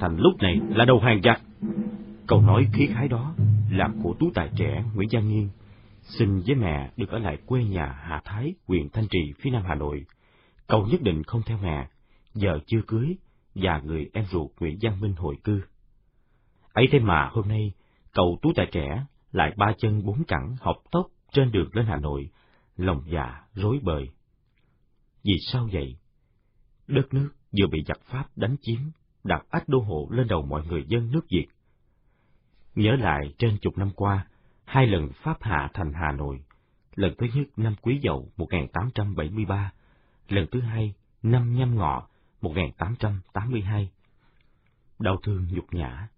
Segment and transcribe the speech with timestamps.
[0.00, 1.42] Thành lúc này là đầu hàng giặc.
[2.26, 3.34] Câu nói khí khái đó
[3.70, 5.48] là của tú tài trẻ Nguyễn Gia Nghiên,
[6.02, 9.62] xin với mẹ được ở lại quê nhà Hà Thái, huyện Thanh Trì, phía nam
[9.66, 10.04] Hà Nội.
[10.66, 11.88] Cậu nhất định không theo mẹ,
[12.34, 13.16] giờ chưa cưới,
[13.54, 15.60] và người em ruột Nguyễn Giang Minh hồi cư.
[16.72, 17.72] ấy thế mà hôm nay,
[18.12, 21.96] cậu tú tài trẻ lại ba chân bốn cẳng học tốc trên đường lên Hà
[21.96, 22.30] Nội,
[22.76, 24.08] lòng dạ rối bời.
[25.24, 25.96] Vì sao vậy?
[26.86, 28.80] Đất nước vừa bị giặc Pháp đánh chiếm,
[29.26, 31.46] đặt ách đô hộ lên đầu mọi người dân nước Việt.
[32.74, 34.26] Nhớ lại trên chục năm qua,
[34.64, 36.44] hai lần Pháp hạ thành Hà Nội,
[36.94, 39.72] lần thứ nhất năm Quý Dậu 1873,
[40.28, 42.08] lần thứ hai năm Nhâm Ngọ
[42.40, 43.90] 1882.
[44.98, 46.08] Đau thương nhục nhã,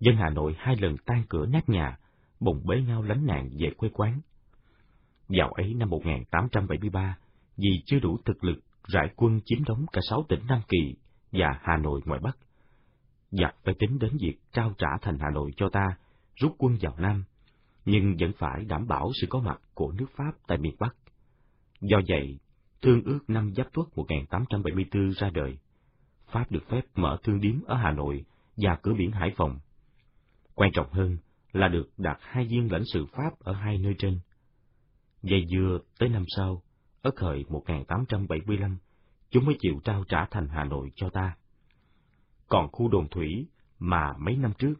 [0.00, 1.98] dân Hà Nội hai lần tan cửa nát nhà,
[2.40, 4.20] bùng bế nhau lánh nạn về quê quán.
[5.28, 7.16] Dạo ấy năm 1873,
[7.56, 10.94] vì chưa đủ thực lực rải quân chiếm đóng cả sáu tỉnh Nam Kỳ
[11.32, 12.36] và Hà Nội ngoài Bắc.
[13.30, 15.86] Giặc phải tính đến việc trao trả thành Hà Nội cho ta,
[16.36, 17.24] rút quân vào Nam,
[17.84, 20.96] nhưng vẫn phải đảm bảo sự có mặt của nước Pháp tại miền Bắc.
[21.80, 22.38] Do vậy,
[22.82, 25.58] Thương ước năm Giáp Tuất 1874 ra đời.
[26.30, 28.24] Pháp được phép mở thương điếm ở Hà Nội
[28.56, 29.58] và cửa biển Hải Phòng.
[30.54, 31.18] Quan trọng hơn
[31.52, 34.20] là được đặt hai viên lãnh sự Pháp ở hai nơi trên.
[35.22, 36.62] Dây dưa tới năm sau,
[37.02, 38.78] ở khởi 1875,
[39.30, 41.36] chúng mới chịu trao trả thành Hà Nội cho ta.
[42.48, 43.46] Còn khu đồn thủy
[43.78, 44.74] mà mấy năm trước,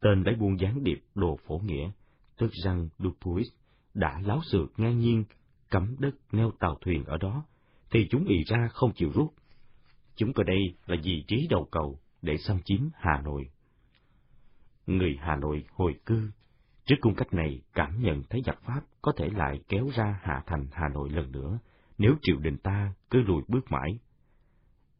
[0.00, 1.90] tên đã buôn gián điệp đồ phổ nghĩa,
[2.38, 3.46] tức rằng Dupuis,
[3.94, 5.24] đã láo xược ngang nhiên,
[5.70, 7.44] cấm đất neo tàu thuyền ở đó,
[7.90, 9.34] thì chúng ì ra không chịu rút.
[10.16, 13.50] Chúng ở đây là vị trí đầu cầu để xâm chiếm Hà Nội.
[14.86, 16.30] Người Hà Nội hồi cư,
[16.84, 20.42] trước cung cách này cảm nhận thấy giặc Pháp có thể lại kéo ra hạ
[20.46, 21.58] thành Hà Nội lần nữa,
[21.98, 23.98] nếu triều đình ta cứ lùi bước mãi.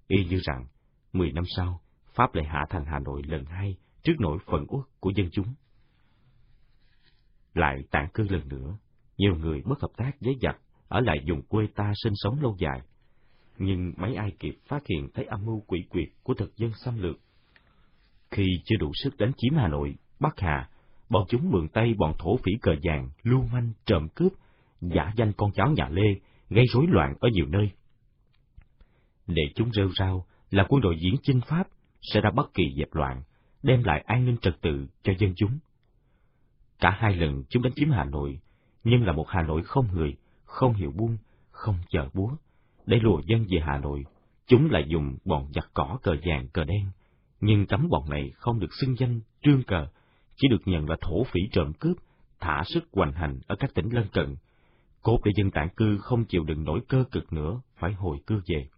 [0.09, 0.67] Y như rằng,
[1.13, 1.81] mười năm sau,
[2.21, 5.47] Pháp lại hạ thành Hà Nội lần hai trước nỗi phẫn uất của dân chúng.
[7.55, 8.79] Lại tản cư lần nữa,
[9.19, 10.57] nhiều người bất hợp tác với giặc
[10.89, 12.81] ở lại dùng quê ta sinh sống lâu dài.
[13.59, 17.03] Nhưng mấy ai kịp phát hiện thấy âm mưu quỷ quyệt của thực dân xâm
[17.03, 17.17] lược.
[18.31, 20.69] Khi chưa đủ sức đánh chiếm Hà Nội, Bắc Hà,
[21.09, 24.33] bọn chúng mượn tay bọn thổ phỉ cờ vàng, lưu manh, trộm cướp,
[24.81, 26.15] giả danh con cháu nhà Lê,
[26.51, 27.71] gây rối loạn ở nhiều nơi.
[29.27, 31.69] Để chúng rêu rao là quân đội diễn chinh Pháp
[32.03, 33.23] sẽ ra bất kỳ dẹp loạn,
[33.63, 35.59] đem lại an ninh trật tự cho dân chúng.
[36.81, 38.41] Cả hai lần chúng đánh chiếm Hà Nội,
[38.85, 41.17] nhưng là một Hà Nội không người, không hiểu buông,
[41.51, 42.31] không chờ búa.
[42.87, 44.05] Để lùa dân về Hà Nội,
[44.47, 46.91] chúng lại dùng bọn giặc cỏ cờ vàng cờ đen,
[47.41, 49.87] nhưng cấm bọn này không được xưng danh trương cờ,
[50.37, 51.97] chỉ được nhận là thổ phỉ trộm cướp,
[52.41, 54.37] thả sức hoành hành ở các tỉnh lân cận,
[55.03, 58.41] cốt để dân tản cư không chịu đựng nổi cơ cực nữa phải hồi cư
[58.47, 58.69] về.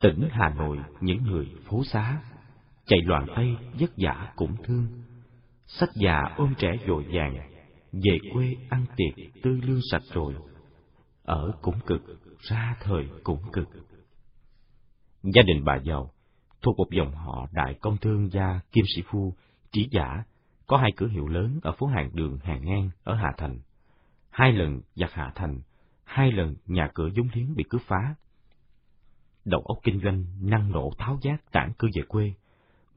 [0.00, 2.22] Tỉnh Hà Nội những người phố xá,
[2.86, 4.86] chạy loạn tay vất vả cũng thương,
[5.66, 7.36] sách già ôm trẻ dội vàng,
[7.92, 10.34] về quê ăn tiệc tư lương sạch rồi,
[11.22, 12.02] ở cũng cực,
[12.40, 13.68] ra thời cũng cực.
[15.22, 16.10] Gia đình bà giàu,
[16.62, 19.34] thuộc một dòng họ đại công thương gia Kim Sĩ Phu,
[19.72, 20.24] trí giả,
[20.66, 23.58] có hai cửa hiệu lớn ở phố hàng đường hàng ngang ở Hà Thành.
[24.30, 25.60] Hai lần giặc Hà Thành,
[26.04, 28.14] hai lần nhà cửa dung liếng bị cướp phá.
[29.48, 32.32] Đầu óc kinh doanh năng nổ tháo giác tản cư về quê.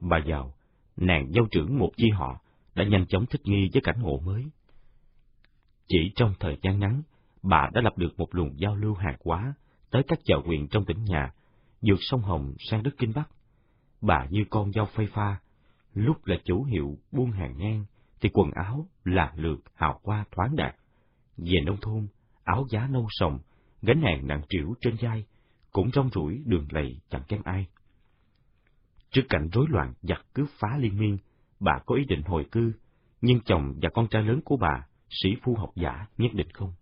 [0.00, 0.54] Bà giàu,
[0.96, 2.40] nàng dâu trưởng một chi họ,
[2.74, 4.44] đã nhanh chóng thích nghi với cảnh ngộ mới.
[5.88, 7.02] Chỉ trong thời gian ngắn,
[7.42, 9.54] bà đã lập được một luồng giao lưu hàng hóa
[9.90, 11.32] tới các chợ huyện trong tỉnh nhà,
[11.82, 13.28] vượt sông Hồng sang đất Kinh Bắc.
[14.00, 15.36] Bà như con dao phay pha,
[15.94, 17.84] lúc là chủ hiệu buôn hàng ngang,
[18.20, 20.74] thì quần áo là lượt hào hoa thoáng đạt.
[21.36, 22.06] Về nông thôn,
[22.44, 23.38] áo giá nâu sồng
[23.82, 25.24] gánh hàng nặng trĩu trên vai,
[25.72, 27.66] cũng rong rủi đường lầy chẳng kém ai.
[29.10, 31.18] Trước cảnh rối loạn giặc cướp phá liên miên,
[31.60, 32.72] bà có ý định hồi cư,
[33.20, 36.72] nhưng chồng và con trai lớn của bà, sĩ phu học giả, nhất định không.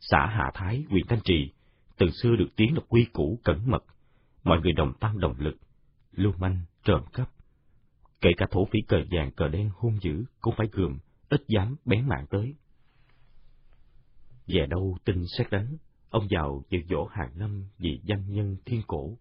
[0.00, 1.52] Xã Hạ Thái, huyện Thanh Trì,
[1.98, 3.84] từ xưa được tiếng là quy củ cẩn mật,
[4.44, 5.56] mọi người đồng tâm đồng lực,
[6.12, 7.30] lưu manh, trộm cắp.
[8.20, 10.98] Kể cả thổ phỉ cờ vàng cờ đen hung dữ cũng phải gườm,
[11.28, 12.54] ít dám bén mạng tới.
[14.46, 15.76] Về đâu tin xét đánh,
[16.14, 19.16] ông giàu dự dỗ hàng năm vì danh nhân thiên cổ,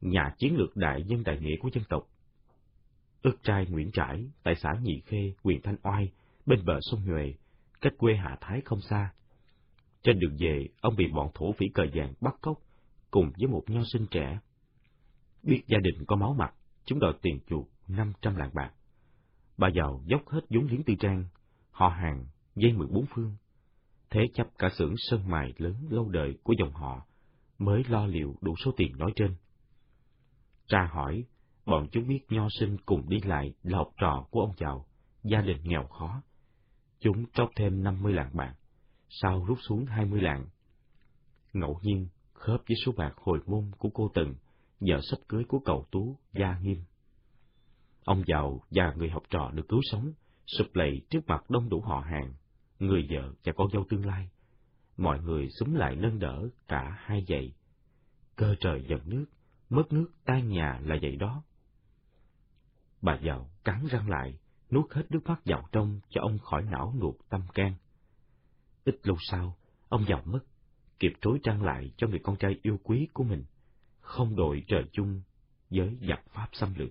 [0.00, 2.08] nhà chiến lược đại nhân đại nghĩa của dân tộc.
[3.22, 6.12] Ước trai Nguyễn Trãi tại xã Nhị Khê, huyện Thanh Oai,
[6.46, 7.34] bên bờ sông Nhuệ,
[7.80, 9.12] cách quê Hạ Thái không xa.
[10.02, 12.58] Trên đường về, ông bị bọn thổ phỉ cờ vàng bắt cóc,
[13.10, 14.38] cùng với một nho sinh trẻ.
[15.42, 16.54] Biết gia đình có máu mặt,
[16.84, 18.72] chúng đòi tiền chuộc năm trăm lạng bạc.
[19.56, 21.24] Bà giàu dốc hết vốn liếng tư trang,
[21.70, 22.26] họ hàng,
[22.56, 23.36] dây mười bốn phương.
[24.10, 27.06] Thế chấp cả xưởng sơn mài lớn lâu đời của dòng họ,
[27.58, 29.34] mới lo liệu đủ số tiền nói trên.
[30.66, 31.24] Tra hỏi,
[31.66, 34.86] bọn chúng biết nho sinh cùng đi lại là học trò của ông giàu,
[35.22, 36.22] gia đình nghèo khó.
[37.00, 38.54] Chúng trót thêm năm mươi lạng bạc,
[39.08, 40.46] sau rút xuống hai mươi lạng.
[41.52, 44.34] Ngẫu nhiên, khớp với số bạc hồi môn của cô Tần,
[44.80, 46.82] vợ sắp cưới của cậu Tú, Gia Nghiêm.
[48.04, 50.12] Ông giàu và người học trò được cứu sống,
[50.46, 52.32] sụp lầy trước mặt đông đủ họ hàng,
[52.78, 54.28] người vợ và con dâu tương lai.
[54.96, 57.52] Mọi người súng lại nâng đỡ cả hai dậy.
[58.36, 59.24] Cơ trời giận nước,
[59.70, 61.42] mất nước tan nhà là vậy đó.
[63.02, 64.38] Bà giàu cắn răng lại,
[64.70, 67.74] nuốt hết nước mắt vào trong cho ông khỏi não nuột tâm can.
[68.84, 69.56] Ít lâu sau,
[69.88, 70.40] ông giàu mất,
[70.98, 73.44] kịp trối trăng lại cho người con trai yêu quý của mình,
[74.00, 75.22] không đội trời chung
[75.70, 76.90] với giặc Pháp xâm lược.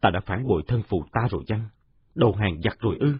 [0.00, 1.68] Ta đã phản bội thân phụ ta rồi chăng?
[2.14, 3.16] Đầu hàng giặc rồi ư?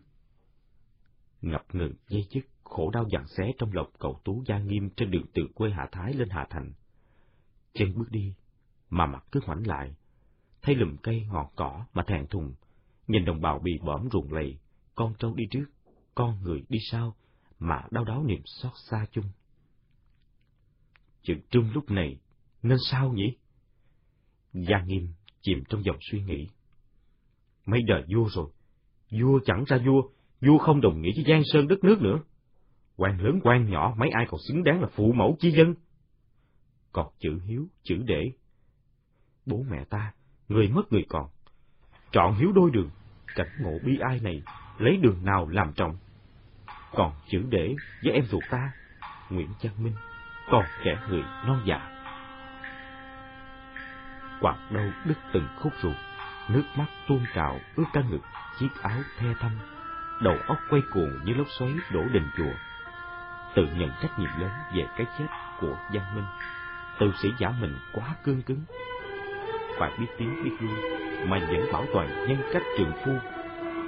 [1.43, 5.11] Ngập ngừng dây dứt, khổ đau dằn xé trong lòng cậu Tú Gia Nghiêm trên
[5.11, 6.73] đường từ quê Hạ Thái lên Hạ Thành.
[7.75, 8.35] Chân bước đi,
[8.91, 9.95] mà mặt cứ ngoảnh lại,
[10.63, 12.55] thấy lùm cây ngọn cỏ mà thèn thùng,
[13.07, 14.59] nhìn đồng bào bị bõm ruộng lầy,
[14.95, 15.67] con trâu đi trước,
[16.15, 17.17] con người đi sau,
[17.59, 19.25] mà đau đáu niềm xót xa chung.
[21.23, 22.19] Chừng trung lúc này,
[22.63, 23.37] nên sao nhỉ?
[24.53, 25.09] Gia Nghiêm
[25.43, 26.49] chìm trong dòng suy nghĩ.
[27.67, 28.51] Mấy đời vua rồi,
[29.11, 30.03] vua chẳng ra vua,
[30.41, 32.19] vua không đồng nghĩa với giang sơn đất nước nữa.
[32.97, 35.75] quan lớn quan nhỏ mấy ai còn xứng đáng là phụ mẫu chi dân.
[36.93, 38.33] Còn chữ hiếu, chữ để.
[39.47, 40.13] Bố mẹ ta,
[40.49, 41.27] người mất người còn.
[42.13, 42.91] Chọn hiếu đôi đường,
[43.35, 44.43] cảnh ngộ bi ai này,
[44.79, 45.97] lấy đường nào làm trọng.
[46.93, 48.73] Còn chữ để với em ruột ta,
[49.31, 49.95] Nguyễn trang Minh,
[50.51, 51.91] còn trẻ người non dạ.
[54.41, 55.97] Quạt đâu đứt từng khúc ruột,
[56.49, 58.21] nước mắt tuôn trào ướt cả ngực,
[58.59, 59.53] chiếc áo the thâm,
[60.20, 62.52] đầu óc quay cuồng như lốc xoáy đổ đình chùa.
[63.55, 65.26] Tự nhận trách nhiệm lớn về cái chết
[65.61, 66.25] của Văn Minh,
[66.99, 68.61] tự sĩ giả mình quá cương cứng.
[69.78, 70.90] Phải biết tiếng biết lui,
[71.26, 73.12] mà vẫn bảo toàn nhân cách trường phu,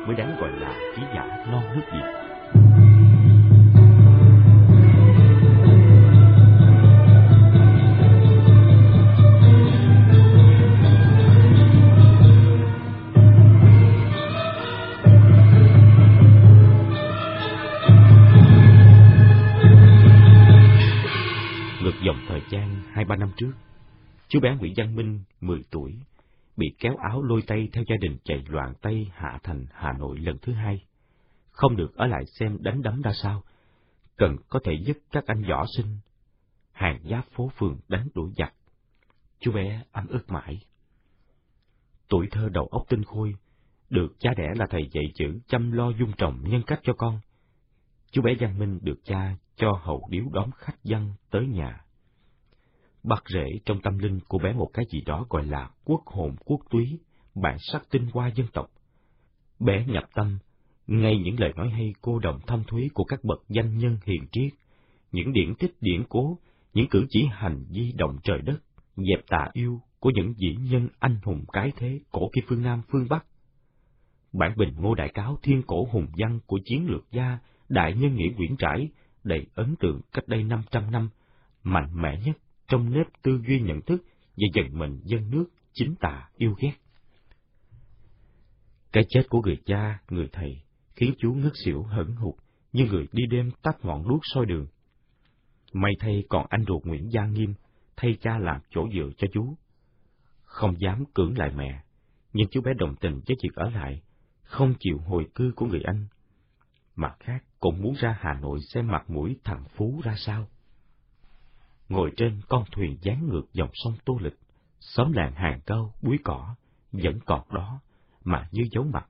[0.06, 2.21] mới đáng gọi là trí giả non nước Việt.
[23.36, 23.52] Trước,
[24.28, 25.98] chú bé Nguyễn Văn Minh, 10 tuổi,
[26.56, 30.18] bị kéo áo lôi tay theo gia đình chạy loạn Tây Hạ Thành, Hà Nội
[30.18, 30.84] lần thứ hai.
[31.50, 33.42] Không được ở lại xem đánh đấm ra sao,
[34.16, 35.98] cần có thể giúp các anh võ sinh,
[36.72, 38.54] hàng giáp phố phường đánh đuổi giặc.
[39.40, 40.58] Chú bé ấm ức mãi.
[42.08, 43.34] Tuổi thơ đầu óc tinh khôi,
[43.90, 47.20] được cha đẻ là thầy dạy chữ chăm lo dung trồng nhân cách cho con.
[48.10, 51.81] Chú bé Giang Minh được cha cho hậu điếu đón khách dân tới nhà
[53.02, 56.36] bắt rễ trong tâm linh của bé một cái gì đó gọi là quốc hồn
[56.44, 56.98] quốc túy,
[57.34, 58.70] bản sắc tinh hoa dân tộc.
[59.60, 60.38] Bé nhập tâm,
[60.86, 64.26] ngay những lời nói hay cô đồng thâm thúy của các bậc danh nhân hiền
[64.32, 64.52] triết,
[65.12, 66.38] những điển tích điển cố,
[66.74, 68.58] những cử chỉ hành di động trời đất,
[68.96, 72.82] dẹp tà yêu của những dĩ nhân anh hùng cái thế cổ kia phương Nam
[72.88, 73.26] phương Bắc.
[74.32, 78.14] Bản bình ngô đại cáo thiên cổ hùng văn của chiến lược gia đại nhân
[78.14, 78.88] nghĩa Nguyễn Trãi
[79.24, 81.08] đầy ấn tượng cách đây 500 năm,
[81.62, 82.36] mạnh mẽ nhất
[82.72, 84.04] trong nếp tư duy nhận thức
[84.36, 86.72] về dần mình dân nước chính tà yêu ghét.
[88.92, 90.60] Cái chết của người cha, người thầy,
[90.96, 92.34] khiến chú ngất xỉu hẫn hụt
[92.72, 94.66] như người đi đêm tắt ngọn đuốc soi đường.
[95.72, 97.54] May thay còn anh ruột Nguyễn Gia Nghiêm
[97.96, 99.54] thay cha làm chỗ dựa cho chú.
[100.42, 101.82] Không dám cưỡng lại mẹ,
[102.32, 104.02] nhưng chú bé đồng tình với việc ở lại,
[104.42, 106.06] không chịu hồi cư của người anh.
[106.96, 110.48] mặt khác cũng muốn ra Hà Nội xem mặt mũi thằng Phú ra sao.
[111.92, 114.38] Ngồi trên con thuyền dán ngược dòng sông Tô Lịch,
[114.80, 116.54] xóm làng hàng câu, búi cỏ,
[116.92, 117.80] vẫn còn đó,
[118.24, 119.06] mà như dấu mặt.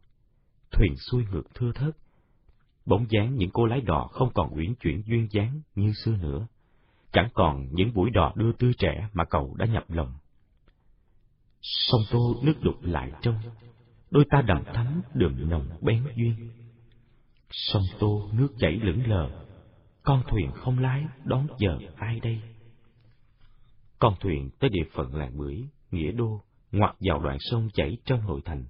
[0.70, 1.96] Thuyền xuôi ngược thưa thớt,
[2.86, 6.46] bóng dáng những cô lái đò không còn uyển chuyển duyên dáng như xưa nữa.
[7.12, 10.12] Chẳng còn những buổi đò đưa tươi trẻ mà cậu đã nhập lòng.
[11.62, 13.38] Sông Tô nước đục lại trong,
[14.10, 16.50] đôi ta đầm thắm đường nồng bén duyên.
[17.50, 19.44] Sông Tô nước chảy lững lờ,
[20.02, 22.40] con thuyền không lái đón chờ ai đây?
[24.02, 26.40] Con thuyền tới địa phận làng bưởi, nghĩa đô,
[26.72, 28.64] ngoặt vào đoạn sông chảy trong nội thành.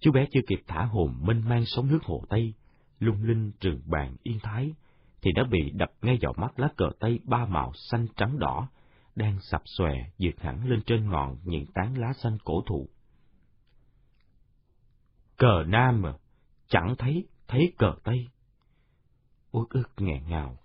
[0.00, 2.54] Chú bé chưa kịp thả hồn mênh mang sóng nước hồ Tây,
[2.98, 4.74] lung linh rừng bàn yên thái,
[5.22, 8.68] thì đã bị đập ngay vào mắt lá cờ Tây ba màu xanh trắng đỏ,
[9.14, 12.88] đang sập xòe dượt hẳn lên trên ngọn những tán lá xanh cổ thụ.
[15.36, 16.12] Cờ Nam à,
[16.68, 18.28] chẳng thấy, thấy cờ Tây.
[19.50, 20.58] Ôi ức nghẹn ngào,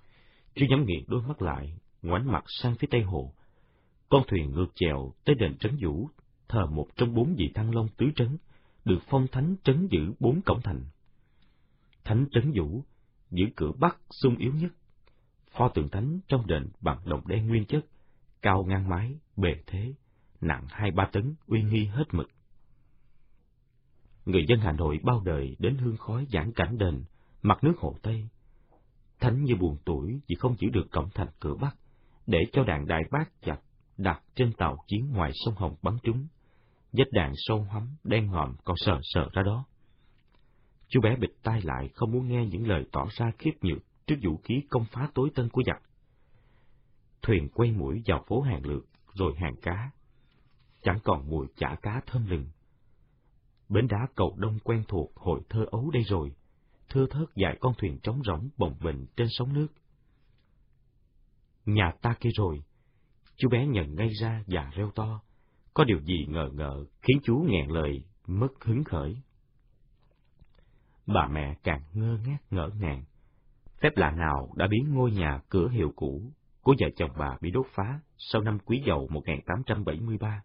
[0.55, 3.33] chú nhắm nghiền đôi mắt lại, ngoảnh mặt sang phía tây hồ.
[4.13, 6.09] Con thuyền ngược chèo tới đền Trấn Vũ,
[6.47, 8.37] thờ một trong bốn vị thăng long tứ trấn,
[8.85, 10.81] được phong thánh trấn giữ bốn cổng thành.
[12.03, 12.83] Thánh trấn Vũ
[13.31, 14.71] giữ cửa bắc sung yếu nhất.
[15.51, 17.85] Pho tượng thánh trong đền bằng đồng đen nguyên chất,
[18.41, 19.93] cao ngang mái, bề thế,
[20.41, 22.29] nặng hai ba tấn, uy nghi hết mực.
[24.25, 27.03] Người dân Hà Nội bao đời đến hương khói giảng cảnh đền,
[27.41, 28.27] mặt nước hồ Tây.
[29.19, 31.75] Thánh như buồn tuổi vì không giữ được cổng thành cửa Bắc,
[32.27, 33.59] để cho đàn đại bác chặt
[33.97, 36.27] đặt trên tàu chiến ngoài sông Hồng bắn trúng.
[36.91, 39.65] Vết đạn sâu hắm, đen ngòm còn sờ sờ ra đó.
[40.87, 44.15] Chú bé bịt tai lại không muốn nghe những lời tỏ ra khiếp nhược trước
[44.23, 45.81] vũ khí công phá tối tân của giặc.
[47.21, 49.91] Thuyền quay mũi vào phố hàng lược, rồi hàng cá.
[50.81, 52.45] Chẳng còn mùi chả cá thơm lừng.
[53.69, 56.31] Bến đá cầu đông quen thuộc hội thơ ấu đây rồi,
[56.89, 59.67] thưa thớt dải con thuyền trống rỗng bồng bềnh trên sóng nước.
[61.65, 62.63] Nhà ta kia rồi,
[63.35, 65.21] chú bé nhận ngay ra và reo to,
[65.73, 69.17] có điều gì ngờ ngợ khiến chú nghẹn lời, mất hứng khởi.
[71.05, 73.03] Bà mẹ càng ngơ ngác ngỡ ngàng.
[73.81, 76.21] Phép lạ nào đã biến ngôi nhà cửa hiệu cũ
[76.61, 80.43] của vợ chồng bà bị đốt phá sau năm Quý dầu 1873.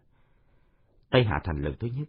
[1.09, 2.07] Tây Hạ Thành lần thứ nhất.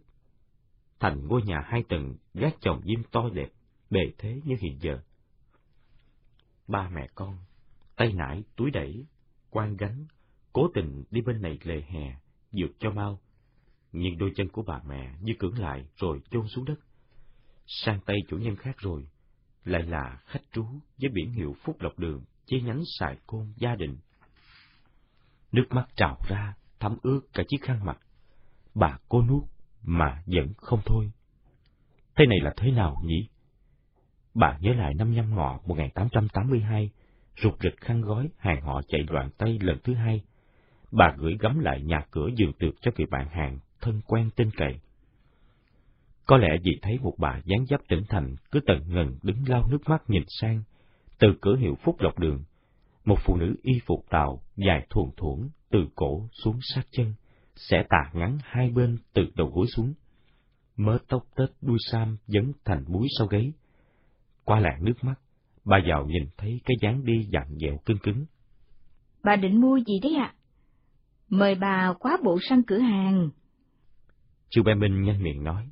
[0.99, 3.49] Thành ngôi nhà hai tầng, gác chồng diêm to đẹp,
[3.89, 4.99] bề thế như hiện giờ.
[6.67, 7.37] Ba mẹ con,
[7.95, 9.05] tay nải, túi đẩy,
[9.49, 10.05] quan gánh,
[10.53, 12.15] cố tình đi bên này lề hè,
[12.51, 13.19] dược cho mau.
[13.91, 16.79] Nhưng đôi chân của bà mẹ như cưỡng lại rồi chôn xuống đất.
[17.67, 19.07] Sang tay chủ nhân khác rồi,
[19.65, 20.65] lại là khách trú
[21.01, 23.97] với biển hiệu Phúc Lộc Đường, chi nhánh xài côn gia đình.
[25.51, 27.97] Nước mắt trào ra, thấm ướt cả chiếc khăn mặt.
[28.75, 29.43] Bà cô nuốt,
[29.83, 31.11] mà vẫn không thôi.
[32.15, 33.27] Thế này là thế nào nhỉ?
[34.33, 36.89] Bà nhớ lại năm nhâm ngọ 1882,
[37.43, 40.21] rụt rịch khăn gói, hàng họ chạy loạn tay lần thứ hai.
[40.91, 44.49] Bà gửi gắm lại nhà cửa giường tược cho người bạn hàng, thân quen tin
[44.57, 44.79] cậy.
[46.25, 49.67] Có lẽ vì thấy một bà dáng dấp tỉnh thành cứ tận ngần đứng lau
[49.71, 50.63] nước mắt nhìn sang,
[51.19, 52.43] từ cửa hiệu Phúc Lộc Đường,
[53.05, 57.13] một phụ nữ y phục tàu dài thuồn thuẫn từ cổ xuống sát chân,
[57.55, 59.93] sẽ tà ngắn hai bên từ đầu gối xuống.
[60.77, 63.53] Mớ tóc tết đuôi sam dấn thành búi sau gáy.
[64.43, 65.15] Qua làn nước mắt,
[65.65, 68.25] bà giàu nhìn thấy cái dáng đi dặn dẹo cứng cứng.
[69.23, 70.33] Bà định mua gì đấy ạ?
[71.31, 73.29] Mời bà quá bộ sang cửa hàng.
[74.49, 75.69] Chú Bé Minh nhanh miệng nói.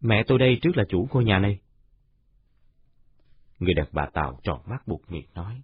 [0.00, 1.60] Mẹ tôi đây trước là chủ ngôi nhà này.
[3.58, 5.62] Người đàn bà Tàu tròn mắt buộc miệng nói.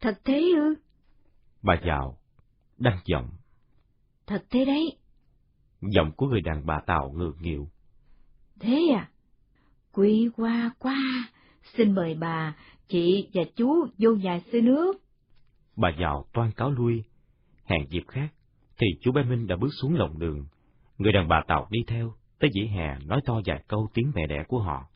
[0.00, 0.74] Thật thế ư?
[1.62, 2.18] Bà giàu,
[2.78, 3.30] đăng giọng.
[4.26, 4.96] Thật thế đấy.
[5.80, 7.68] Giọng của người đàn bà Tàu ngược nghịu.
[8.60, 9.10] Thế à?
[9.92, 11.28] Quý qua qua,
[11.76, 12.56] xin mời bà,
[12.88, 14.92] chị và chú vô nhà xưa nước.
[15.76, 17.04] Bà giàu toan cáo lui.
[17.70, 18.28] Hẹn dịp khác,
[18.78, 20.46] thì chú bé Minh đã bước xuống lòng đường.
[20.98, 24.26] Người đàn bà Tàu đi theo, tới dĩ hè nói to vài câu tiếng mẹ
[24.26, 24.88] đẻ của họ.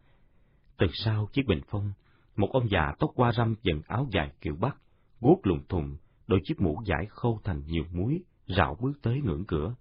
[0.79, 1.93] Từ sau chiếc bình phong,
[2.37, 4.77] một ông già tóc qua râm dần áo dài kiểu Bắc,
[5.21, 9.45] guốc lùng thùng, đôi chiếc mũ giải khâu thành nhiều muối, rảo bước tới ngưỡng
[9.49, 9.75] cửa.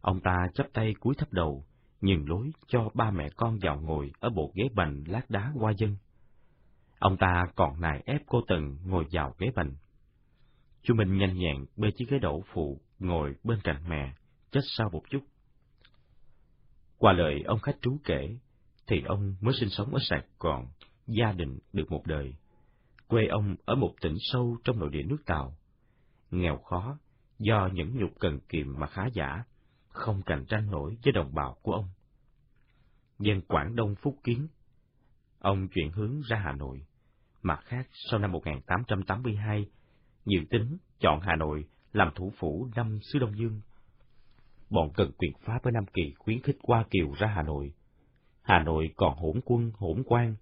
[0.00, 1.64] Ông ta chắp tay cúi thấp đầu,
[2.00, 5.72] nhường lối cho ba mẹ con vào ngồi ở bộ ghế bành lát đá qua
[5.78, 5.96] dân.
[6.98, 9.74] Ông ta còn nài ép cô Tần ngồi vào ghế bành.
[10.82, 14.14] Chú Minh nhanh nhẹn bê chiếc ghế đổ phụ ngồi bên cạnh mẹ,
[14.50, 15.20] chết sau một chút.
[16.98, 18.36] Qua lời ông khách trú kể,
[18.86, 20.66] thì ông mới sinh sống ở Sài Gòn,
[21.06, 22.34] gia đình được một đời.
[23.08, 25.56] Quê ông ở một tỉnh sâu trong nội địa nước Tàu.
[26.30, 26.98] Nghèo khó,
[27.38, 29.44] do những nhục cần kiệm mà khá giả,
[29.88, 31.88] không cạnh tranh nổi với đồng bào của ông.
[33.18, 34.48] Dân Quảng Đông Phúc Kiến
[35.38, 36.86] Ông chuyển hướng ra Hà Nội.
[37.42, 39.66] Mặt khác, sau năm 1882,
[40.26, 43.60] dự tính chọn Hà Nội làm thủ phủ năm xứ Đông Dương.
[44.70, 47.72] Bọn cần quyền Pháp ở Nam Kỳ khuyến khích Hoa Kiều ra Hà Nội.
[48.42, 50.34] Hà Nội còn hỗn quân, hỗn quan,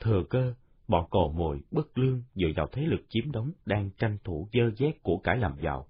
[0.00, 0.54] thừa cơ,
[0.88, 4.70] bọn cò mồi, bất lương dựa vào thế lực chiếm đóng đang tranh thủ dơ
[4.78, 5.86] dét của cải làm giàu.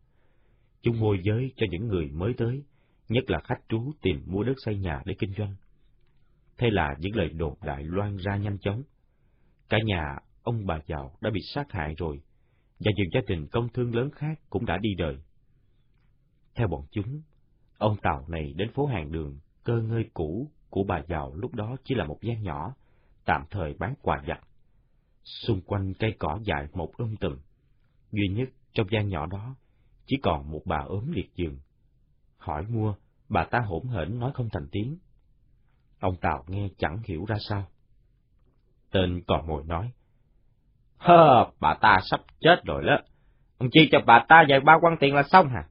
[0.82, 2.62] Chúng môi giới cho những người mới tới,
[3.08, 5.54] nhất là khách trú tìm mua đất xây nhà để kinh doanh.
[6.58, 8.82] Thế là những lời đồn đại loan ra nhanh chóng.
[9.68, 12.20] Cả nhà ông bà giàu đã bị sát hại rồi,
[12.80, 15.16] và nhiều gia đình công thương lớn khác cũng đã đi đời.
[16.54, 17.22] Theo bọn chúng,
[17.78, 21.76] ông Tàu này đến phố hàng đường, cơ ngơi cũ của bà giàu lúc đó
[21.84, 22.74] chỉ là một gian nhỏ,
[23.24, 24.40] tạm thời bán quà giặt.
[25.24, 27.38] Xung quanh cây cỏ dài một um tùm,
[28.12, 29.56] duy nhất trong gian nhỏ đó
[30.06, 31.58] chỉ còn một bà ốm liệt giường.
[32.36, 32.94] Hỏi mua,
[33.28, 34.98] bà ta hỗn hển nói không thành tiếng.
[36.00, 37.68] Ông Tàu nghe chẳng hiểu ra sao.
[38.90, 39.92] Tên còn mồi nói,
[41.04, 42.96] Hơ, bà ta sắp chết rồi đó.
[43.58, 45.68] Ông chi cho bà ta vài ba quan tiền là xong hả?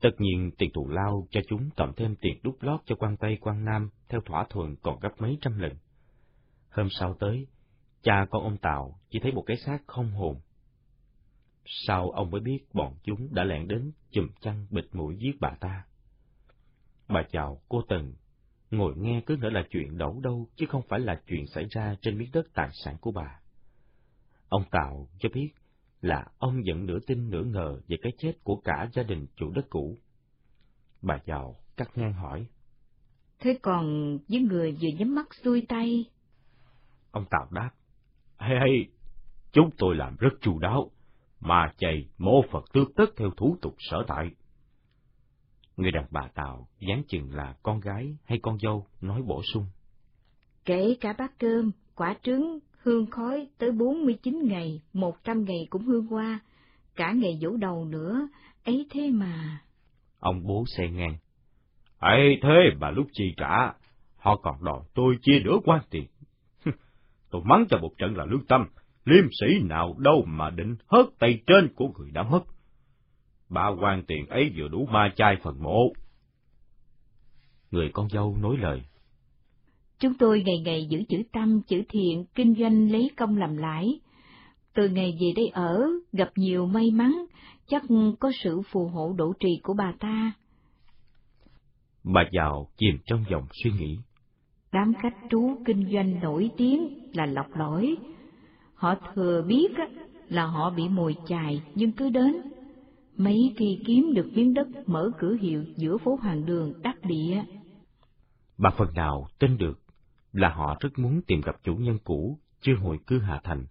[0.00, 3.38] Tất nhiên tiền thù lao cho chúng cộng thêm tiền đút lót cho quan Tây
[3.40, 5.72] quan Nam theo thỏa thuận còn gấp mấy trăm lần.
[6.70, 7.46] Hôm sau tới,
[8.02, 10.36] cha con ông Tào chỉ thấy một cái xác không hồn.
[11.86, 15.50] Sau ông mới biết bọn chúng đã lẹn đến chùm chăn bịt mũi giết bà
[15.60, 15.84] ta.
[17.08, 18.14] Bà chào cô Tần,
[18.70, 21.94] ngồi nghe cứ ngỡ là chuyện đổ đâu chứ không phải là chuyện xảy ra
[22.00, 23.40] trên miếng đất tài sản của bà.
[24.48, 25.50] Ông Tào cho biết
[26.00, 29.50] là ông vẫn nửa tin nửa ngờ về cái chết của cả gia đình chủ
[29.50, 29.98] đất cũ.
[31.02, 32.46] Bà giàu cắt ngang hỏi.
[33.38, 36.04] Thế còn với người vừa nhắm mắt xuôi tay?
[37.10, 37.70] Ông Tào đáp.
[38.36, 38.86] Hay hay,
[39.52, 40.90] chúng tôi làm rất chu đáo,
[41.40, 44.30] mà chày mô Phật tước tất theo thủ tục sở tại.
[45.76, 49.66] Người đàn bà Tào dáng chừng là con gái hay con dâu nói bổ sung.
[50.64, 56.06] Kể cả bát cơm, quả trứng, hương khói tới 49 ngày, 100 ngày cũng hương
[56.10, 56.40] qua,
[56.96, 58.28] cả ngày dỗ đầu nữa,
[58.64, 59.60] ấy thế mà.
[60.18, 61.16] Ông bố xe ngang.
[61.98, 63.72] ấy thế mà lúc chi trả,
[64.16, 66.06] họ còn đòi tôi chia nửa quan tiền.
[67.30, 68.66] tôi mắng cho một trận là lương tâm,
[69.04, 72.40] liêm sĩ nào đâu mà định hớt tay trên của người đã mất.
[73.48, 75.92] Ba quan tiền ấy vừa đủ ma chai phần mộ.
[77.70, 78.82] Người con dâu nối lời.
[80.00, 84.00] Chúng tôi ngày ngày giữ chữ tâm, chữ thiện, kinh doanh lấy công làm lãi.
[84.74, 87.24] Từ ngày về đây ở, gặp nhiều may mắn,
[87.66, 87.82] chắc
[88.20, 90.32] có sự phù hộ độ trì của bà ta.
[92.04, 93.98] Bà giàu chìm trong dòng suy nghĩ.
[94.72, 97.96] Đám khách trú kinh doanh nổi tiếng là lọc lỗi.
[98.74, 99.72] Họ thừa biết
[100.28, 102.36] là họ bị mồi chài nhưng cứ đến.
[103.16, 107.42] Mấy khi kiếm được miếng đất mở cửa hiệu giữa phố Hoàng Đường đắc địa.
[108.58, 109.78] Bà phần nào tin được
[110.32, 113.66] là họ rất muốn tìm gặp chủ nhân cũ chưa hồi cư Hà Thành.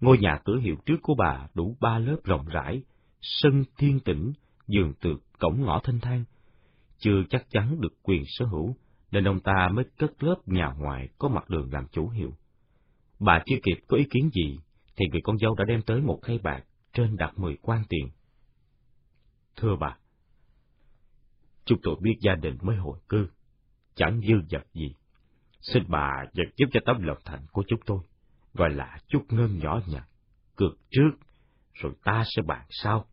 [0.00, 2.82] Ngôi nhà cửa hiệu trước của bà đủ ba lớp rộng rãi,
[3.20, 4.32] sân thiên tĩnh,
[4.66, 6.24] giường tược, cổng ngõ thanh thang.
[6.98, 8.76] Chưa chắc chắn được quyền sở hữu,
[9.10, 12.32] nên ông ta mới cất lớp nhà ngoài có mặt đường làm chủ hiệu.
[13.18, 14.58] Bà chưa kịp có ý kiến gì,
[14.96, 18.08] thì người con dâu đã đem tới một khay bạc, trên đặt mười quan tiền.
[19.56, 19.96] Thưa bà,
[21.64, 23.28] chúng tôi biết gia đình mới hồi cư,
[23.94, 24.94] chẳng dư dật gì.
[25.60, 27.98] Xin bà vật giúp cho tấm lòng thành của chúng tôi,
[28.54, 30.08] gọi là chút ngân nhỏ nhặt,
[30.56, 31.10] cược trước,
[31.74, 33.04] rồi ta sẽ bàn sau.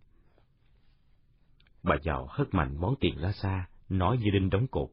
[1.84, 4.90] Bà giàu hất mạnh món tiền ra xa, nói như đinh đóng cột.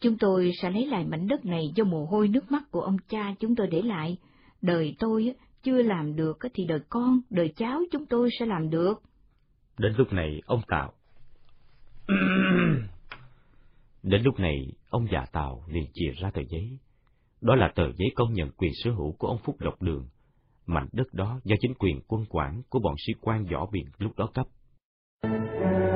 [0.00, 2.96] Chúng tôi sẽ lấy lại mảnh đất này do mồ hôi nước mắt của ông
[3.08, 4.18] cha chúng tôi để lại.
[4.62, 9.02] Đời tôi chưa làm được thì đời con, đời cháu chúng tôi sẽ làm được.
[9.78, 10.92] Đến lúc này ông Tào.
[14.02, 14.56] Đến lúc này,
[14.88, 16.78] ông già Tào liền chìa ra tờ giấy.
[17.40, 20.08] Đó là tờ giấy công nhận quyền sở hữu của ông Phúc Lộc Đường.
[20.66, 24.16] Mảnh đất đó do chính quyền quân quản của bọn sĩ quan võ biển lúc
[24.16, 24.46] đó cấp.
[25.22, 25.91] Hà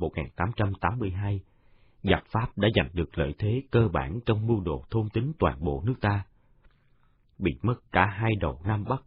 [0.00, 1.40] 1882,
[2.02, 5.64] giặc Pháp đã giành được lợi thế cơ bản trong mưu đồ thôn tính toàn
[5.64, 6.24] bộ nước ta.
[7.38, 9.02] Bị mất cả hai đầu Nam Bắc,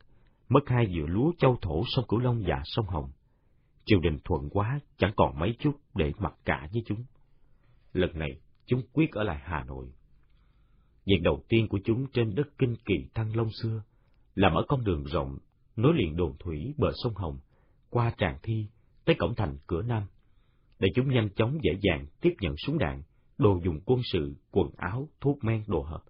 [0.50, 3.12] mất hai giữa lúa châu thổ sông Cửu Long và sông Hồng.
[3.86, 7.04] Triều đình thuận quá, chẳng còn mấy chút để mặc cả với chúng.
[7.94, 8.30] Lần này,
[8.66, 9.88] chúng quyết ở lại Hà Nội.
[11.06, 13.84] Việc đầu tiên của chúng trên đất kinh kỳ Thăng Long xưa
[14.36, 15.38] là mở con đường rộng,
[15.76, 17.40] nối liền đồn thủy bờ sông Hồng,
[17.90, 18.68] qua Tràng Thi,
[19.06, 20.04] tới cổng thành cửa Nam,
[20.80, 23.04] để chúng nhanh chóng dễ dàng tiếp nhận súng đạn,
[23.38, 26.04] đồ dùng quân sự, quần áo, thuốc men, đồ hợp,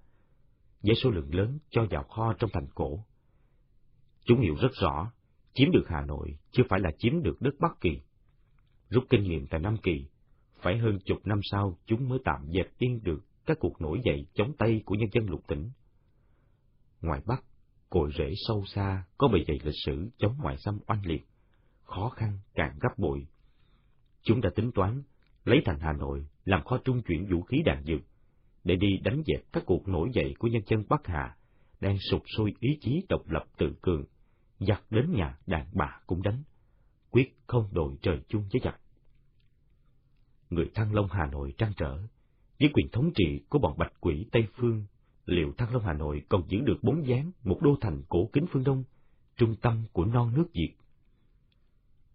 [0.82, 3.00] với số lượng lớn cho vào kho trong thành cổ.
[4.26, 5.12] Chúng hiểu rất rõ,
[5.54, 8.00] chiếm được Hà Nội chưa phải là chiếm được đất Bắc Kỳ.
[8.90, 10.06] Rút kinh nghiệm tại Nam Kỳ,
[10.62, 14.28] phải hơn chục năm sau chúng mới tạm dẹp yên được các cuộc nổi dậy
[14.34, 15.70] chống Tây của nhân dân lục tỉnh.
[17.02, 17.44] Ngoài Bắc,
[17.90, 21.24] cội rễ sâu xa có bề dày lịch sử chống ngoại xâm oanh liệt,
[21.84, 23.28] khó khăn càng gấp bội.
[24.24, 25.04] Chúng đã tính toán
[25.46, 28.02] lấy thành Hà Nội làm kho trung chuyển vũ khí đạn dược,
[28.64, 31.38] để đi đánh dẹp các cuộc nổi dậy của nhân dân Bắc Hà,
[31.80, 34.06] đang sụp sôi ý chí độc lập tự cường,
[34.60, 36.44] giặc đến nhà đàn bà cũng đánh,
[37.12, 38.80] quyết không đội trời chung với giặc.
[40.50, 41.98] Người Thăng Long Hà Nội trang trở,
[42.60, 44.86] với quyền thống trị của bọn bạch quỷ Tây Phương,
[45.26, 48.46] liệu Thăng Long Hà Nội còn giữ được bốn dáng một đô thành cổ kính
[48.52, 48.84] phương Đông,
[49.38, 50.74] trung tâm của non nước Việt?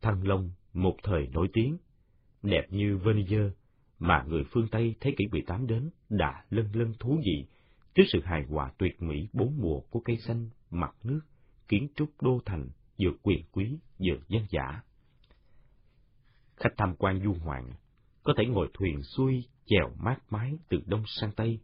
[0.00, 1.76] Thăng Long một thời nổi tiếng,
[2.48, 3.50] đẹp như Venice
[3.98, 7.46] mà người phương Tây thế kỷ 18 đến đã lân lân thú vị
[7.94, 11.20] trước sự hài hòa tuyệt mỹ bốn mùa của cây xanh, mặt nước,
[11.68, 14.82] kiến trúc đô thành, vừa quyền quý, vừa dân giả.
[16.56, 17.70] Khách tham quan du ngoạn
[18.22, 21.58] có thể ngồi thuyền xuôi chèo mát mái từ đông sang tây,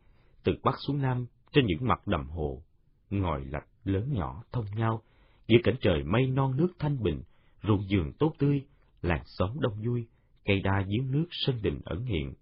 [0.44, 2.62] từ bắc xuống nam trên những mặt đầm hồ,
[3.10, 5.02] ngòi lạch lớn nhỏ thông nhau,
[5.48, 7.22] giữa cảnh trời mây non nước thanh bình,
[7.62, 8.64] ruộng vườn tốt tươi,
[9.02, 10.06] làng xóm đông vui,
[10.44, 12.34] cây đa giếng nước sân đình ẩn hiện.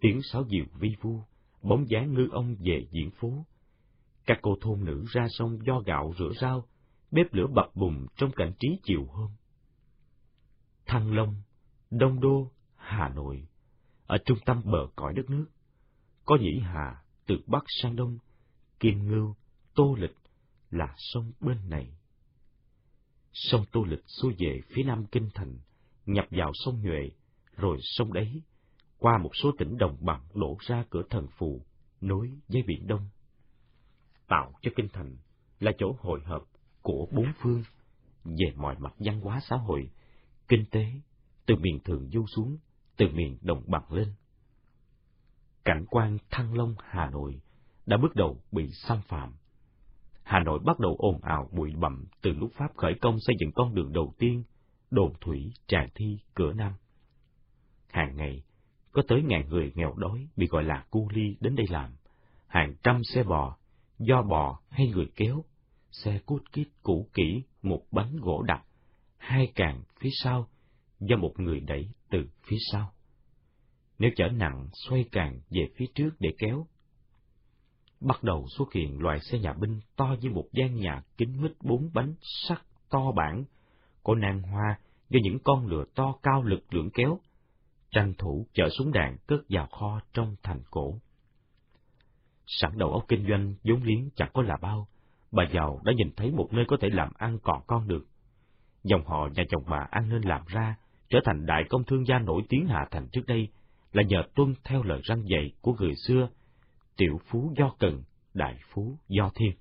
[0.00, 1.22] Tiếng sáo diều vi vu,
[1.62, 3.46] bóng dáng ngư ông về diễn phố.
[4.26, 6.66] Các cô thôn nữ ra sông do gạo rửa rau,
[7.10, 9.30] bếp lửa bập bùng trong cảnh trí chiều hôm.
[10.86, 11.34] Thăng Long,
[11.90, 13.48] Đông Đô, Hà Nội,
[14.06, 15.46] ở trung tâm bờ cõi đất nước,
[16.24, 18.18] có nhĩ Hà từ Bắc sang Đông,
[18.80, 19.34] Kim Ngưu,
[19.74, 20.16] Tô Lịch
[20.70, 21.92] là sông bên này.
[23.32, 25.58] Sông Tô Lịch xuôi về phía nam kinh thành,
[26.06, 27.10] nhập vào sông Nhuệ,
[27.56, 28.42] rồi sông đấy,
[28.98, 31.62] qua một số tỉnh đồng bằng đổ ra cửa thần phù,
[32.00, 33.08] nối với biển Đông.
[34.28, 35.16] Tạo cho kinh thành
[35.60, 36.42] là chỗ hội hợp
[36.82, 37.62] của bốn phương
[38.24, 39.90] về mọi mặt văn hóa xã hội,
[40.48, 40.86] kinh tế,
[41.46, 42.56] từ miền thường du xuống,
[42.96, 44.08] từ miền đồng bằng lên.
[45.64, 47.40] Cảnh quan Thăng Long Hà Nội
[47.86, 49.32] đã bước đầu bị xâm phạm.
[50.22, 53.52] Hà Nội bắt đầu ồn ào bụi bặm từ lúc Pháp khởi công xây dựng
[53.54, 54.42] con đường đầu tiên
[54.90, 56.72] đồn thủy, tràng thi, cửa Nam.
[57.88, 58.42] Hàng ngày,
[58.92, 61.90] có tới ngàn người nghèo đói bị gọi là cu ly đến đây làm.
[62.46, 63.56] Hàng trăm xe bò,
[63.98, 65.44] do bò hay người kéo,
[65.90, 68.64] xe cút kít cũ kỹ, một bánh gỗ đặc,
[69.18, 70.48] hai càng phía sau,
[71.00, 72.92] do một người đẩy từ phía sau.
[73.98, 76.66] Nếu chở nặng, xoay càng về phía trước để kéo.
[78.00, 81.52] Bắt đầu xuất hiện loại xe nhà binh to như một gian nhà kính mít
[81.60, 83.44] bốn bánh sắt to bản,
[84.02, 84.78] có nan hoa
[85.10, 87.18] do những con lừa to cao lực lượng kéo,
[87.90, 90.94] tranh thủ chở súng đạn cất vào kho trong thành cổ.
[92.46, 94.88] Sẵn đầu óc kinh doanh vốn liếng chẳng có là bao,
[95.32, 98.06] bà giàu đã nhìn thấy một nơi có thể làm ăn còn con được.
[98.84, 100.76] Dòng họ nhà chồng bà ăn nên làm ra,
[101.08, 103.48] trở thành đại công thương gia nổi tiếng Hạ Thành trước đây,
[103.92, 106.28] là nhờ tuân theo lời răng dạy của người xưa,
[106.96, 108.02] tiểu phú do cần,
[108.34, 109.52] đại phú do thiên.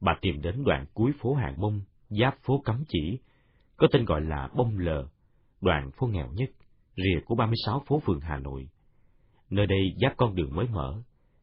[0.00, 1.80] Bà tìm đến đoạn cuối phố Hàng Mông,
[2.20, 3.18] giáp phố Cấm Chỉ,
[3.76, 5.08] có tên gọi là Bông Lờ,
[5.60, 6.50] đoạn phố nghèo nhất,
[6.96, 8.68] rìa của 36 phố phường Hà Nội.
[9.50, 11.02] Nơi đây giáp con đường mới mở,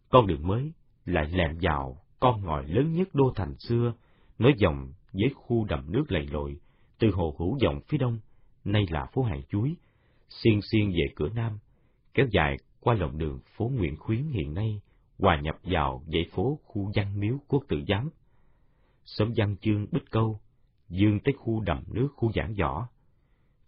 [0.09, 0.71] con đường mới
[1.05, 3.93] lại lẹm vào con ngòi lớn nhất đô thành xưa,
[4.39, 6.59] nối dòng với khu đầm nước lầy lội,
[6.99, 8.19] từ hồ hữu dòng phía đông,
[8.63, 9.75] nay là phố Hàng Chuối,
[10.29, 11.59] xiên xiên về cửa nam,
[12.13, 14.81] kéo dài qua lòng đường phố Nguyễn Khuyến hiện nay,
[15.19, 18.09] hòa nhập vào dãy phố khu văn miếu quốc tự giám.
[19.05, 20.39] Xóm văn chương Bích Câu
[20.89, 22.87] dương tới khu đầm nước khu giảng võ,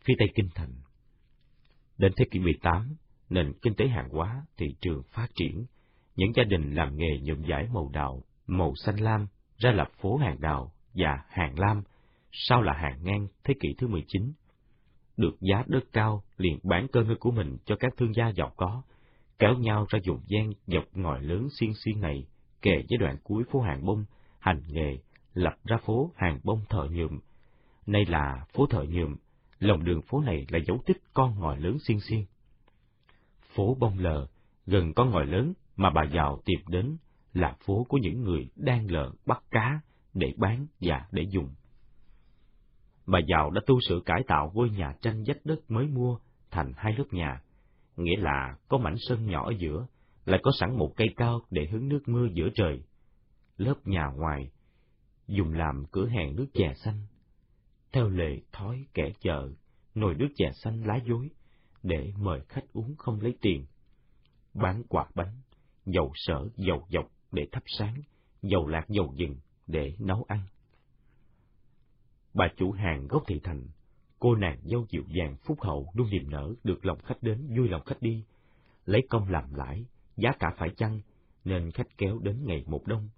[0.04, 0.74] phía tây kinh thành.
[1.98, 2.96] Đến thế kỷ 18,
[3.30, 5.66] nền kinh tế hàng hóa, thị trường phát triển,
[6.16, 10.18] những gia đình làm nghề nhuộm giải màu đào, màu xanh lam ra lập phố
[10.18, 11.84] hàng đào và hàng lam,
[12.32, 14.34] sau là hàng ngang thế kỷ thứ 19.
[15.18, 18.54] Được giá đất cao liền bán cơ ngơi của mình cho các thương gia giàu
[18.56, 18.82] có,
[19.40, 22.26] kéo nhau ra dùng gian dọc ngòi lớn xiên xiên này,
[22.62, 24.06] kề với đoạn cuối phố hàng bông,
[24.40, 24.98] hành nghề,
[25.34, 27.20] lập ra phố hàng bông thợ nhuộm.
[27.86, 29.16] Nay là phố thợ nhuộm,
[29.60, 32.26] lòng đường phố này là dấu tích con ngòi lớn xiên xiên.
[33.56, 34.28] Phố bông lờ,
[34.66, 36.98] gần con ngòi lớn mà bà giàu tìm đến
[37.34, 39.80] là phố của những người đang lờ bắt cá
[40.14, 41.50] để bán và để dùng.
[43.06, 46.20] Bà giàu đã tu sửa cải tạo ngôi nhà tranh dách đất mới mua
[46.52, 47.42] thành hai lớp nhà,
[47.98, 49.88] nghĩa là có mảnh sân nhỏ ở giữa,
[50.26, 52.84] lại có sẵn một cây cao để hứng nước mưa giữa trời.
[53.58, 54.52] lớp nhà ngoài,
[55.32, 57.06] dùng làm cửa hàng nước chè xanh.
[57.92, 59.50] Theo lệ thói kẻ chợ,
[59.96, 61.30] nồi nước chè xanh lá dối,
[61.84, 63.66] để mời khách uống không lấy tiền.
[64.54, 65.36] Bán quạt bánh,
[65.86, 67.96] dầu sở, dầu dọc để thắp sáng,
[68.42, 69.36] dầu lạc dầu dừng
[69.68, 70.40] để nấu ăn.
[72.34, 73.68] Bà chủ hàng gốc thị thành,
[74.20, 77.70] cô nàng dâu dịu dàng phúc hậu luôn niềm nở được lòng khách đến vui
[77.70, 78.26] lòng khách đi,
[78.86, 79.86] lấy công làm lãi,
[80.18, 81.02] giá cả phải chăng,
[81.44, 83.10] nên khách kéo đến ngày một đông.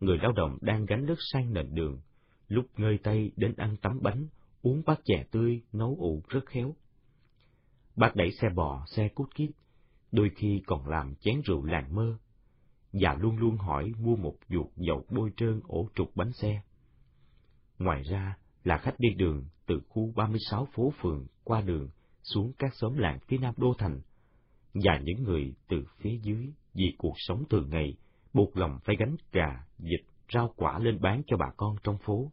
[0.00, 2.00] Người lao động đang gánh đất sang nền đường,
[2.48, 4.26] lúc ngơi tay đến ăn tắm bánh,
[4.62, 6.74] uống bát chè tươi, nấu ủ rất khéo.
[7.96, 9.50] Bác đẩy xe bò, xe cút kít,
[10.12, 12.18] đôi khi còn làm chén rượu làng mơ,
[12.92, 16.62] và luôn luôn hỏi mua một ruột dầu bôi trơn ổ trục bánh xe.
[17.78, 21.88] Ngoài ra là khách đi đường từ khu 36 phố phường qua đường
[22.22, 24.00] xuống các xóm làng phía nam đô thành,
[24.74, 27.96] và những người từ phía dưới vì cuộc sống thường ngày
[28.32, 30.00] buộc lòng phải gánh gà, vịt,
[30.34, 32.32] rau quả lên bán cho bà con trong phố.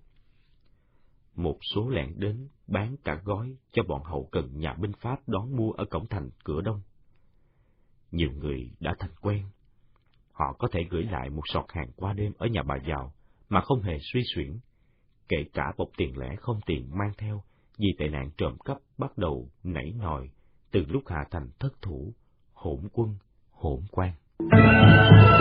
[1.35, 5.55] Một số lẻn đến bán cả gói cho bọn hậu cần nhà binh Pháp đón
[5.55, 6.81] mua ở cổng thành cửa đông.
[8.11, 9.45] Nhiều người đã thành quen.
[10.31, 13.13] Họ có thể gửi lại một sọt hàng qua đêm ở nhà bà giàu
[13.49, 14.59] mà không hề suy xuyển,
[15.27, 17.43] kể cả bọc tiền lẻ không tiền mang theo
[17.77, 20.29] vì tệ nạn trộm cắp bắt đầu nảy nòi
[20.71, 22.13] từ lúc Hạ Thành thất thủ,
[22.53, 23.15] hỗn quân,
[23.51, 24.13] hỗn quan.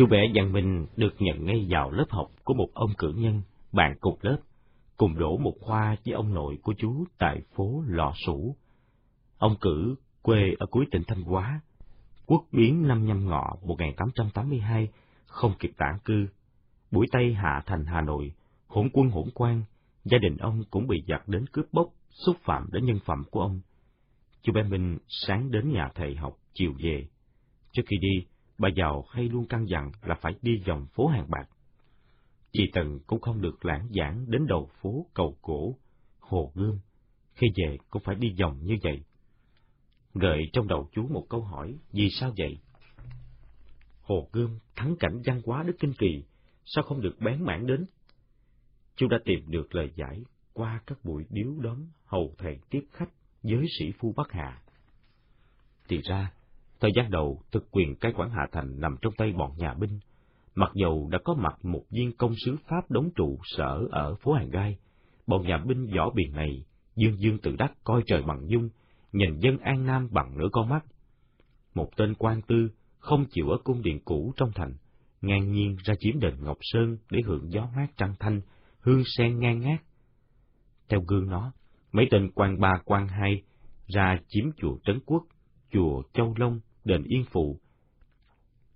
[0.00, 3.42] Chú bé Văn Minh được nhận ngay vào lớp học của một ông cử nhân,
[3.72, 4.38] bạn cùng lớp,
[4.96, 8.56] cùng đổ một khoa với ông nội của chú tại phố Lò Sủ.
[9.38, 11.60] Ông cử quê ở cuối tỉnh Thanh Hóa,
[12.26, 14.88] quốc biến năm nhâm ngọ 1882,
[15.26, 16.26] không kịp tản cư.
[16.90, 18.32] Buổi Tây hạ thành Hà Nội,
[18.66, 19.62] hỗn quân hỗn quan,
[20.04, 23.40] gia đình ông cũng bị giặc đến cướp bóc, xúc phạm đến nhân phẩm của
[23.40, 23.60] ông.
[24.42, 27.06] Chú bé Minh sáng đến nhà thầy học, chiều về.
[27.72, 28.26] Trước khi đi,
[28.60, 31.48] bà giàu hay luôn căn dặn là phải đi vòng phố hàng bạc.
[32.52, 35.76] Chị Tần cũng không được lãng giảng đến đầu phố cầu cổ,
[36.18, 36.78] hồ gươm,
[37.34, 39.02] khi về cũng phải đi vòng như vậy.
[40.14, 42.58] Gợi trong đầu chú một câu hỏi, vì sao vậy?
[44.02, 46.24] Hồ gươm thắng cảnh văn hóa đức kinh kỳ,
[46.64, 47.84] sao không được bén mảng đến?
[48.96, 53.10] Chú đã tìm được lời giải qua các buổi điếu đóm hầu thầy tiếp khách
[53.42, 54.62] với sĩ phu Bắc Hà.
[55.88, 56.32] Thì ra,
[56.80, 59.98] Thời gian đầu, thực quyền cai quản Hạ Thành nằm trong tay bọn nhà binh,
[60.54, 64.32] mặc dầu đã có mặt một viên công sứ Pháp đóng trụ sở ở phố
[64.32, 64.78] Hàng Gai,
[65.26, 66.64] bọn nhà binh võ biển này
[66.96, 68.68] dương dương tự đắc coi trời bằng dung,
[69.12, 70.84] nhìn dân An Nam bằng nửa con mắt.
[71.74, 74.74] Một tên quan tư không chịu ở cung điện cũ trong thành,
[75.20, 78.40] ngang nhiên ra chiếm đền Ngọc Sơn để hưởng gió mát trăng thanh,
[78.80, 79.80] hương sen ngang ngát.
[80.88, 81.52] Theo gương nó,
[81.92, 83.42] mấy tên quan ba quan hai
[83.86, 85.22] ra chiếm chùa Trấn Quốc,
[85.72, 87.60] chùa Châu Long, đền Yên Phụ,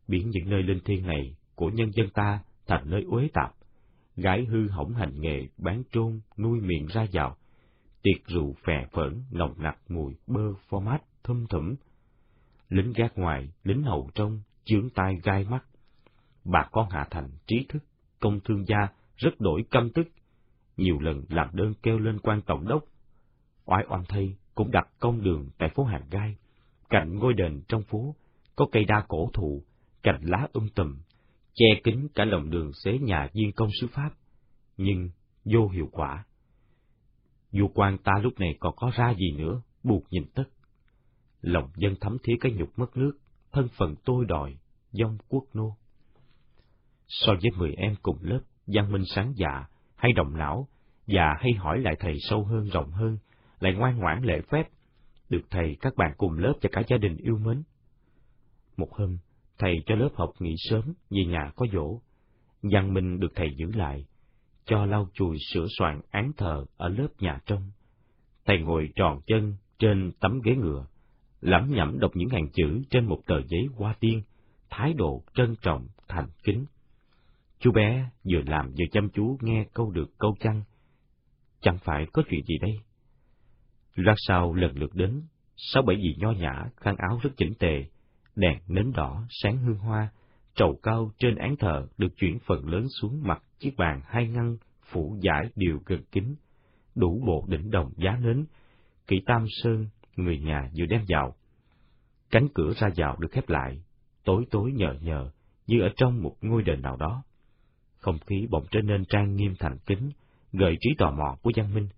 [0.09, 3.55] biến những nơi linh thiêng này của nhân dân ta thành nơi uế tạp,
[4.17, 7.37] gái hư hỏng hành nghề bán trôn nuôi miệng ra vào,
[8.03, 11.75] tiệc rượu phè phởn nồng nặc mùi bơ format thâm thủm,
[12.69, 15.65] lính gác ngoài, lính hậu trong, chướng tai gai mắt.
[16.45, 17.85] Bà con hạ thành trí thức,
[18.21, 20.09] công thương gia rất đổi căm tức,
[20.77, 22.85] nhiều lần làm đơn kêu lên quan tổng đốc.
[23.65, 26.37] Oai oan thay cũng đặt công đường tại phố Hàng Gai,
[26.95, 28.15] Cạnh ngôi đền trong phố,
[28.57, 29.63] có cây đa cổ thụ,
[30.03, 30.97] cành lá um tùm,
[31.55, 34.11] che kín cả lòng đường xế nhà viên công sứ Pháp,
[34.77, 35.11] nhưng
[35.45, 36.25] vô hiệu quả.
[37.53, 40.45] Vua quan ta lúc này còn có ra gì nữa, buộc nhìn tất.
[41.41, 43.13] Lòng dân thấm thía cái nhục mất nước,
[43.53, 44.57] thân phận tôi đòi,
[44.93, 45.77] dông quốc nô.
[47.09, 50.69] So với mười em cùng lớp, văn minh sáng dạ, hay đồng não,
[51.07, 53.19] và hay hỏi lại thầy sâu hơn rộng hơn,
[53.61, 54.69] lại ngoan ngoãn lễ phép,
[55.29, 57.63] được thầy các bạn cùng lớp và cả gia đình yêu mến.
[58.77, 59.19] Một hôm,
[59.59, 62.01] thầy cho lớp học nghỉ sớm vì nhà có dỗ.
[62.63, 64.05] Giang Minh được thầy giữ lại,
[64.65, 67.71] cho lau chùi sửa soạn án thờ ở lớp nhà trong.
[68.45, 70.87] Thầy ngồi tròn chân trên tấm ghế ngựa,
[71.41, 74.23] lẩm nhẩm đọc những hàng chữ trên một tờ giấy hoa tiên,
[74.71, 76.67] thái độ trân trọng, thành kính.
[77.59, 80.63] Chú bé vừa làm vừa chăm chú nghe câu được câu chăng.
[81.61, 82.79] Chẳng phải có chuyện gì đây?
[83.95, 85.23] Lát sau lần lượt đến,
[85.57, 87.85] sáu bảy vị nho nhã, khăn áo rất chỉnh tề,
[88.37, 90.09] đèn nến đỏ, sáng hương hoa,
[90.55, 94.57] trầu cao trên án thờ được chuyển phần lớn xuống mặt chiếc bàn hai ngăn
[94.85, 96.37] phủ giải điều gần kính,
[96.95, 98.45] đủ bộ đỉnh đồng giá nến,
[99.07, 101.35] kỹ tam sơn, người nhà vừa đem vào.
[102.31, 103.83] Cánh cửa ra vào được khép lại,
[104.25, 105.31] tối tối nhờ nhờ,
[105.67, 107.23] như ở trong một ngôi đền nào đó.
[107.99, 110.11] Không khí bỗng trở nên trang nghiêm thành kính,
[110.53, 111.89] gợi trí tò mò của văn Minh.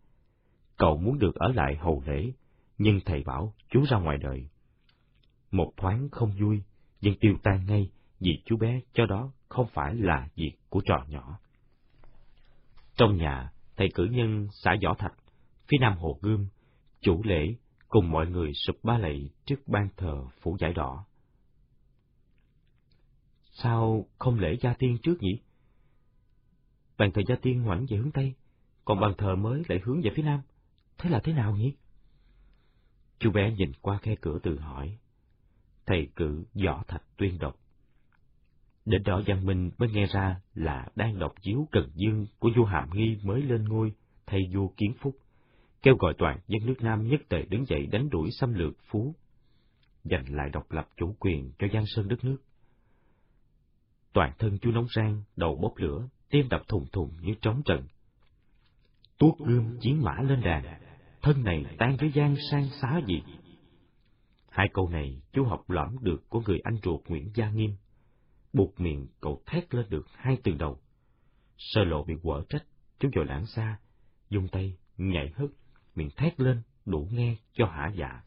[0.76, 2.32] Cậu muốn được ở lại hầu lễ,
[2.78, 4.48] nhưng thầy bảo chú ra ngoài đời.
[5.50, 6.62] Một thoáng không vui,
[7.00, 11.04] nhưng tiêu tan ngay vì chú bé cho đó không phải là việc của trò
[11.08, 11.38] nhỏ.
[12.96, 15.14] Trong nhà, thầy cử nhân xã Võ Thạch,
[15.68, 16.46] phía nam Hồ Gươm,
[17.00, 17.54] chủ lễ
[17.88, 21.04] cùng mọi người sụp ba lạy trước ban thờ phủ giải đỏ.
[23.52, 25.40] Sao không lễ gia tiên trước nhỉ?
[26.98, 28.34] Bàn thờ gia tiên ngoảnh về hướng Tây,
[28.84, 30.40] còn bàn thờ mới lại hướng về phía Nam.
[30.98, 31.74] Thế là thế nào nhỉ?
[33.18, 34.98] Chú bé nhìn qua khe cửa tự hỏi.
[35.86, 37.56] Thầy cử võ thạch tuyên đọc.
[38.84, 42.64] Đến đó Giang Minh mới nghe ra là đang đọc chiếu Cần Dương của vua
[42.64, 43.92] Hàm Nghi mới lên ngôi
[44.26, 45.16] thay vua Kiến Phúc,
[45.82, 49.14] kêu gọi toàn dân nước Nam nhất tề đứng dậy đánh đuổi xâm lược Phú,
[50.04, 52.36] giành lại độc lập chủ quyền cho Giang Sơn đất nước.
[54.12, 57.86] Toàn thân chú nóng rang, đầu bốc lửa, tim đập thùng thùng như trống trận.
[59.18, 60.85] Tuốt gươm chiến mã lên đàn,
[61.26, 63.22] thân này tan với gian sang xá gì.
[64.50, 67.70] Hai câu này chú học lõm được của người anh ruột Nguyễn Gia Nghiêm.
[68.52, 70.78] Buộc miệng cậu thét lên được hai từ đầu.
[71.58, 72.64] Sơ lộ bị quở trách,
[72.98, 73.78] chú vội lãng xa,
[74.30, 75.50] dùng tay, nhảy hất,
[75.94, 78.22] miệng thét lên, đủ nghe cho hả dạ.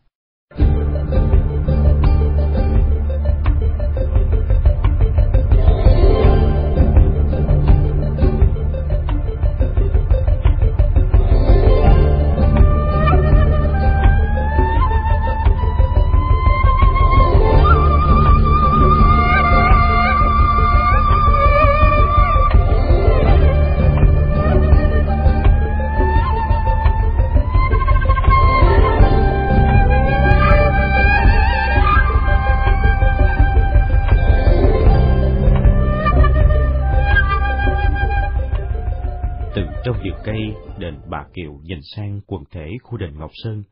[40.31, 43.63] Đây đền bà Kiều nhìn sang quần thể khu đền Ngọc Sơn.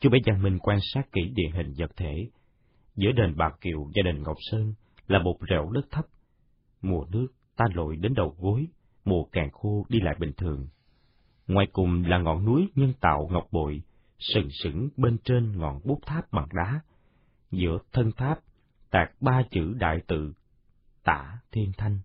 [0.00, 2.30] Chú bé Giang Minh quan sát kỹ địa hình vật thể.
[2.96, 4.74] Giữa đền Bà Kiều và đền Ngọc Sơn
[5.06, 6.04] là một rẻo đất thấp.
[6.82, 7.26] Mùa nước
[7.56, 8.66] ta lội đến đầu gối,
[9.04, 10.68] mùa càng khô đi lại bình thường.
[11.46, 13.82] Ngoài cùng là ngọn núi nhân tạo ngọc bội,
[14.18, 16.80] sừng sững bên trên ngọn bút tháp bằng đá.
[17.50, 18.38] Giữa thân tháp
[18.90, 20.32] tạc ba chữ đại tự,
[21.04, 21.98] tả thiên thanh.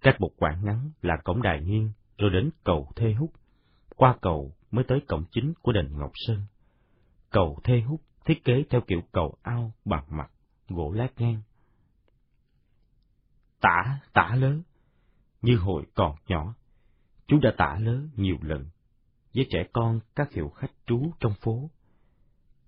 [0.00, 3.32] Cách một quãng ngắn là cổng đài nghiêng, rồi đến cầu Thê Húc.
[3.96, 6.40] Qua cầu mới tới cổng chính của đền Ngọc Sơn.
[7.30, 10.30] Cầu Thê Húc thiết kế theo kiểu cầu ao bằng mặt,
[10.68, 11.42] gỗ lát ngang.
[13.60, 14.62] Tả, tả lớn,
[15.42, 16.54] như hồi còn nhỏ,
[17.26, 18.66] chú đã tả lớn nhiều lần,
[19.34, 21.70] với trẻ con các hiệu khách trú trong phố.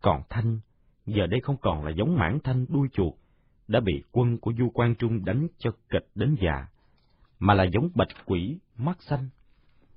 [0.01, 0.61] Còn Thanh,
[1.07, 3.15] giờ đây không còn là giống mãn thanh đuôi chuột,
[3.69, 6.67] đã bị quân của Du Quang Trung đánh cho kịch đến già,
[7.39, 9.29] mà là giống bạch quỷ mắt xanh.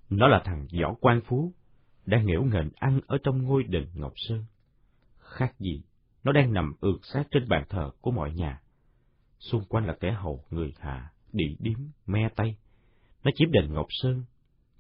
[0.10, 1.54] Nó là thằng võ quan phú,
[2.06, 4.46] đang nghễu nghệnh ăn ở trong ngôi đình Ngọc Sơn.
[5.18, 5.84] Khác gì,
[6.24, 8.62] nó đang nằm ượt sát trên bàn thờ của mọi nhà.
[9.40, 12.58] Xung quanh là kẻ hầu người hạ, đĩ điếm, me tay.
[13.24, 14.24] Nó chiếm đền Ngọc Sơn,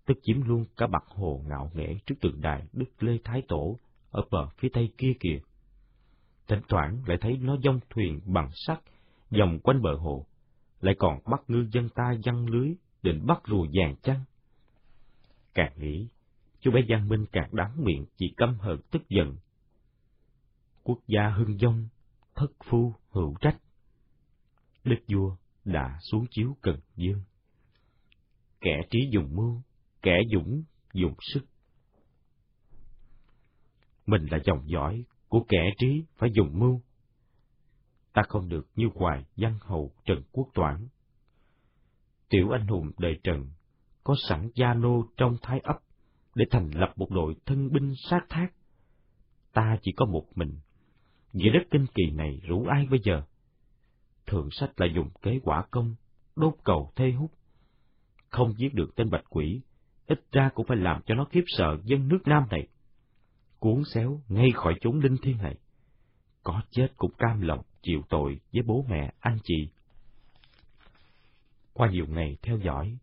[0.06, 3.80] tức chiếm luôn cả bạc hồ ngạo nghễ trước tượng đài Đức Lê Thái Tổ
[4.12, 5.39] ở bờ phía tây kia kìa.
[6.48, 8.80] Thỉnh thoảng lại thấy nó dông thuyền bằng sắt
[9.39, 10.26] vòng quanh bờ hồ,
[10.82, 14.24] lại còn bắt ngư dân ta văng lưới định bắt rùa vàng chăng?
[15.54, 16.08] Càng nghĩ,
[16.60, 19.38] chú bé Giang Minh càng đắng miệng chỉ căm hận tức giận.
[20.84, 21.88] Quốc gia hưng dông,
[22.36, 23.58] thất phu hữu trách.
[24.84, 25.36] Đức vua
[25.66, 27.22] đã xuống chiếu Cần Dương.
[28.62, 29.62] Kẻ trí dùng mưu,
[30.02, 31.46] kẻ dũng dùng sức.
[34.06, 36.82] Mình là dòng dõi của kẻ trí phải dùng mưu.
[38.14, 40.88] Ta không được như hoài văn hầu Trần Quốc Toản.
[42.30, 43.50] Tiểu anh hùng đời Trần
[44.04, 45.77] có sẵn gia nô trong thái ấp
[46.35, 48.47] để thành lập một đội thân binh sát thác.
[49.54, 50.60] Ta chỉ có một mình.
[51.33, 53.23] Nghĩa đất kinh kỳ này rủ ai bây giờ?
[54.25, 55.95] Thượng sách là dùng kế quả công,
[56.35, 57.31] đốt cầu thê hút.
[58.29, 59.62] Không giết được tên bạch quỷ,
[60.08, 62.67] ít ra cũng phải làm cho nó khiếp sợ dân nước Nam này.
[63.60, 65.56] Cuốn xéo ngay khỏi chốn linh thiên này.
[66.43, 69.69] Có chết cũng cam lòng chịu tội với bố mẹ, anh chị.
[71.73, 72.97] Qua nhiều ngày theo dõi,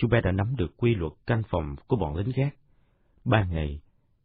[0.00, 2.54] chú bé đã nắm được quy luật canh phòng của bọn lính gác.
[3.24, 3.80] Ba ngày,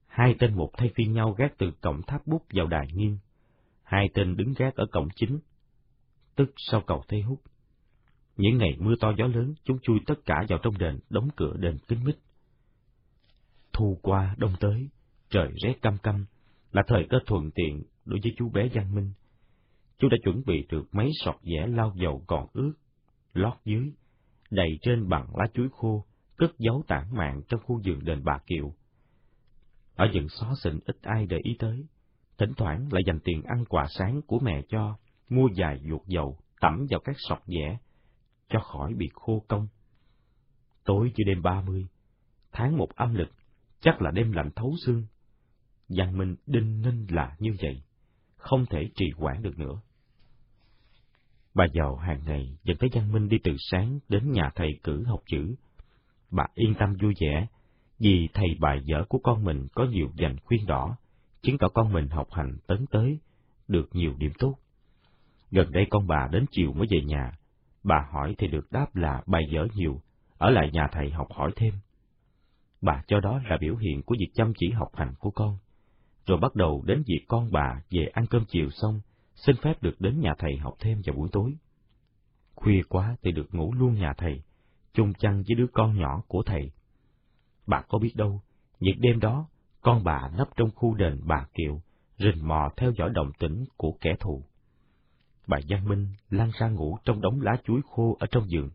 [0.07, 3.17] hai tên một thay phiên nhau gác từ cổng tháp bút vào đài nghiêng.
[3.83, 5.39] Hai tên đứng gác ở cổng chính,
[6.35, 7.41] tức sau cầu Thế Hút.
[8.37, 11.57] Những ngày mưa to gió lớn, chúng chui tất cả vào trong đền, đóng cửa
[11.57, 12.15] đền kín mít.
[13.73, 14.89] Thu qua đông tới,
[15.29, 16.25] trời rét căm căm,
[16.71, 19.11] là thời cơ thuận tiện đối với chú bé Giang Minh.
[19.97, 22.73] Chú đã chuẩn bị được mấy sọt vẽ lau dầu còn ướt,
[23.33, 23.93] lót dưới,
[24.49, 26.05] đầy trên bằng lá chuối khô,
[26.37, 28.73] cất giấu tản mạng trong khu vườn đền bà Kiều.
[29.95, 31.85] Ở những xó xịn ít ai để ý tới,
[32.37, 34.97] thỉnh thoảng lại dành tiền ăn quà sáng của mẹ cho,
[35.29, 37.77] mua vài ruột dầu, tẩm vào các sọt dẻ,
[38.49, 39.67] cho khỏi bị khô công.
[40.83, 41.87] Tối chưa đêm ba mươi,
[42.51, 43.31] tháng một âm lịch,
[43.79, 45.05] chắc là đêm lạnh thấu xương.
[45.87, 47.83] Giang Minh đinh ninh là như vậy,
[48.37, 49.81] không thể trì hoãn được nữa.
[51.55, 55.03] Bà giàu hàng ngày dẫn thấy Giang Minh đi từ sáng đến nhà thầy cử
[55.03, 55.55] học chữ.
[56.31, 57.47] Bà yên tâm vui vẻ,
[57.99, 60.97] vì thầy bài vở của con mình có nhiều dành khuyên đỏ,
[61.41, 63.19] chứng tỏ con mình học hành tấn tới,
[63.67, 64.55] được nhiều điểm tốt.
[65.51, 67.31] Gần đây con bà đến chiều mới về nhà,
[67.83, 70.01] bà hỏi thì được đáp là bài vở nhiều,
[70.37, 71.73] ở lại nhà thầy học hỏi thêm.
[72.81, 75.57] Bà cho đó là biểu hiện của việc chăm chỉ học hành của con,
[76.25, 79.01] rồi bắt đầu đến việc con bà về ăn cơm chiều xong,
[79.35, 81.55] xin phép được đến nhà thầy học thêm vào buổi tối.
[82.55, 84.43] Khuya quá thì được ngủ luôn nhà thầy,
[84.93, 86.71] chung chăn với đứa con nhỏ của thầy.
[87.67, 88.41] Bà có biết đâu,
[88.79, 89.49] những đêm đó,
[89.81, 91.81] con bà nấp trong khu đền bà Kiệu,
[92.17, 94.43] rình mò theo dõi động tĩnh của kẻ thù.
[95.47, 98.69] Bà Giang Minh lăn ra ngủ trong đống lá chuối khô ở trong giường.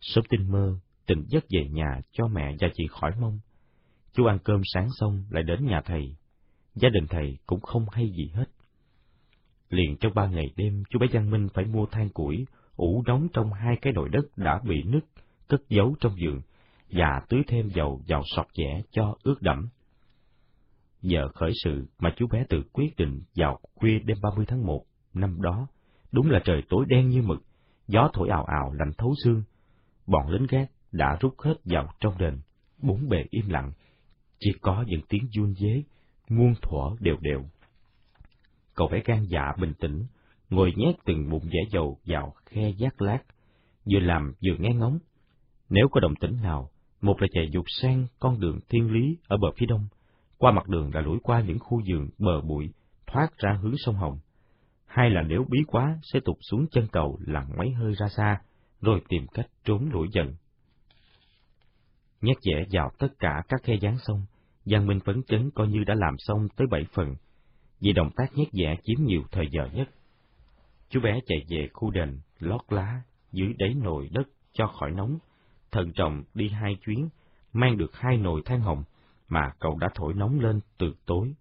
[0.00, 3.40] Sớm tinh mơ, tỉnh giấc về nhà cho mẹ và chị khỏi mong.
[4.12, 6.16] Chú ăn cơm sáng xong lại đến nhà thầy.
[6.74, 8.44] Gia đình thầy cũng không hay gì hết.
[9.70, 12.46] Liền trong ba ngày đêm, chú bé Giang Minh phải mua than củi,
[12.76, 15.04] ủ đóng trong hai cái nồi đất đã bị nứt,
[15.48, 16.40] cất giấu trong giường,
[16.90, 19.68] và tưới thêm dầu vào sọt dẻ cho ướt đẫm.
[21.02, 24.84] Giờ khởi sự mà chú bé tự quyết định vào khuya đêm 30 tháng 1
[25.14, 25.66] năm đó,
[26.12, 27.42] đúng là trời tối đen như mực,
[27.88, 29.42] gió thổi ào ào lạnh thấu xương.
[30.06, 32.38] Bọn lính gác đã rút hết vào trong đền,
[32.82, 33.72] bốn bề im lặng,
[34.40, 35.82] chỉ có những tiếng run dế,
[36.28, 37.44] muôn thuở đều đều.
[38.76, 40.06] Cậu phải gan dạ bình tĩnh,
[40.50, 43.18] ngồi nhét từng bụng dẻ dầu vào khe giác lát,
[43.92, 44.98] vừa làm vừa nghe ngóng.
[45.68, 46.70] Nếu có động tĩnh nào,
[47.00, 49.88] một là chạy dục sang con đường thiên lý ở bờ phía đông,
[50.38, 52.70] qua mặt đường là lủi qua những khu vườn bờ bụi,
[53.06, 54.18] thoát ra hướng sông Hồng.
[54.86, 58.40] Hai là nếu bí quá sẽ tụt xuống chân cầu lặng mấy hơi ra xa,
[58.80, 60.34] rồi tìm cách trốn lủi dần.
[62.20, 64.22] Nhét dẻ vào tất cả các khe dán sông,
[64.64, 67.14] Giang Minh phấn chấn coi như đã làm xong tới bảy phần,
[67.80, 69.88] vì động tác nhét dẻ chiếm nhiều thời giờ nhất.
[70.88, 73.02] Chú bé chạy về khu đền, lót lá,
[73.32, 75.18] dưới đáy nồi đất cho khỏi nóng,
[75.70, 77.08] thận trọng đi hai chuyến,
[77.52, 78.84] mang được hai nồi than hồng
[79.28, 81.34] mà cậu đã thổi nóng lên từ tối.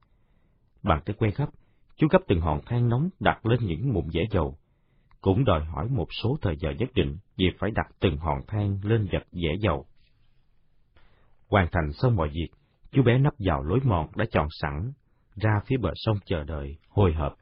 [0.84, 1.50] Bằng cái que gấp,
[1.96, 4.58] chú gấp từng hòn than nóng đặt lên những mụn dẻ dầu,
[5.22, 8.80] cũng đòi hỏi một số thời giờ nhất định vì phải đặt từng hòn than
[8.84, 9.86] lên vật dẻ dầu.
[11.50, 12.48] Hoàn thành xong mọi việc,
[12.92, 14.92] chú bé nắp vào lối mòn đã chọn sẵn,
[15.36, 17.36] ra phía bờ sông chờ đợi, hồi hộp.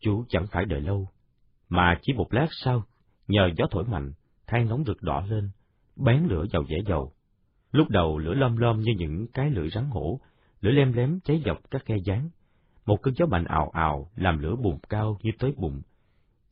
[0.00, 1.08] Chú chẳng phải đợi lâu,
[1.68, 2.82] mà chỉ một lát sau,
[3.28, 4.12] nhờ gió thổi mạnh,
[4.46, 5.50] than nóng rực đỏ lên,
[5.96, 7.12] bén lửa vào dễ dầu.
[7.72, 10.20] Lúc đầu lửa lom lom như những cái lưỡi rắn hổ,
[10.60, 12.30] lửa lem lém cháy dọc các khe dáng.
[12.86, 15.82] Một cơn gió mạnh ào ào làm lửa bùng cao như tới bụng,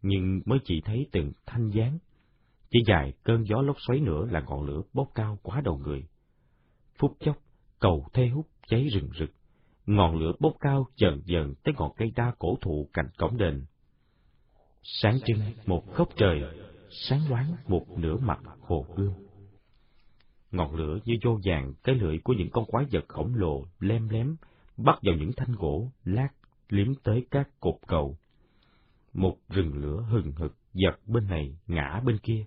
[0.03, 1.99] nhưng mới chỉ thấy từng thanh dáng.
[2.71, 6.07] Chỉ dài cơn gió lốc xoáy nữa là ngọn lửa bốc cao quá đầu người.
[6.99, 7.37] Phút chốc,
[7.79, 9.31] cầu thê hút cháy rừng rực,
[9.87, 13.65] ngọn lửa bốc cao dần dần tới ngọn cây đa cổ thụ cạnh cổng đền.
[14.83, 16.43] Sáng trưng một góc trời,
[16.91, 19.15] sáng loáng một nửa mặt hồ gương.
[20.51, 24.09] Ngọn lửa như vô vàng cái lưỡi của những con quái vật khổng lồ lem
[24.09, 24.37] lém
[24.77, 26.29] bắt vào những thanh gỗ lát
[26.69, 28.17] liếm tới các cột cầu.
[29.13, 32.45] Một rừng lửa hừng hực giật bên này ngã bên kia.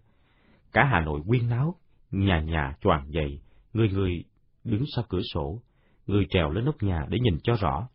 [0.73, 1.75] Cả Hà Nội quyên náo,
[2.11, 3.39] nhà nhà choàng dậy,
[3.73, 4.23] người người
[4.63, 5.61] đứng sau cửa sổ,
[6.09, 7.87] người trèo lên nóc nhà để nhìn cho rõ.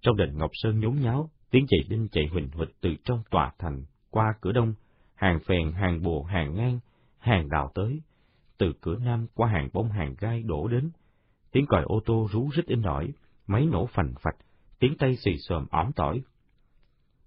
[0.00, 3.52] Trong đền Ngọc Sơn nhốn nháo, tiếng chạy đinh chạy huỳnh huỵch từ trong tòa
[3.58, 4.74] thành, qua cửa đông,
[5.14, 6.78] hàng phèn, hàng bồ, hàng ngang,
[7.18, 8.00] hàng đào tới,
[8.58, 10.90] từ cửa nam qua hàng bông hàng gai đổ đến.
[11.52, 13.12] Tiếng còi ô tô rú rít in ỏi,
[13.46, 14.36] máy nổ phành phạch,
[14.78, 16.22] tiếng tay xì xòm ỏm tỏi.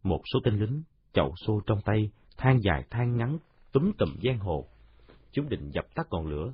[0.04, 3.38] Một số tên lính, chậu xô trong tay, than dài than ngắn,
[3.72, 4.68] túm tùm giang hồ.
[5.32, 6.54] Chúng định dập tắt ngọn lửa,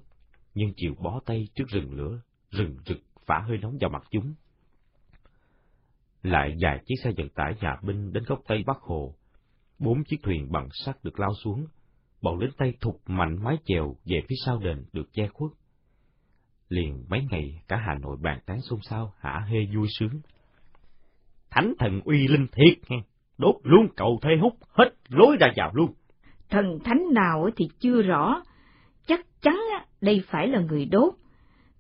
[0.54, 4.34] nhưng chịu bó tay trước rừng lửa, rừng rực phả hơi nóng vào mặt chúng.
[6.24, 9.16] Lại vài chiếc xe vận tải nhà binh đến góc tây bắc hồ.
[9.80, 11.66] Bốn chiếc thuyền bằng sắt được lao xuống,
[12.22, 15.52] bọn lính tây thục mạnh mái chèo về phía sau đền được che khuất.
[16.70, 20.22] Liền mấy ngày cả Hà Nội bàn tán xôn xao, hả hê vui sướng.
[21.50, 22.98] Thánh thần uy linh thiệt nghe,
[23.38, 25.94] đốt luôn cầu thê hút, hết lối ra vào luôn.
[26.50, 28.44] thần thánh nào thì chưa rõ,
[29.08, 29.56] chắc chắn
[30.02, 31.14] đây phải là người đốt.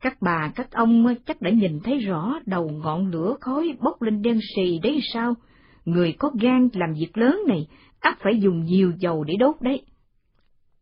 [0.01, 4.21] Các bà, các ông chắc đã nhìn thấy rõ đầu ngọn lửa khói bốc lên
[4.21, 5.33] đen xì đấy sao?
[5.85, 7.67] Người có gan làm việc lớn này,
[7.99, 9.81] ắt phải dùng nhiều dầu để đốt đấy.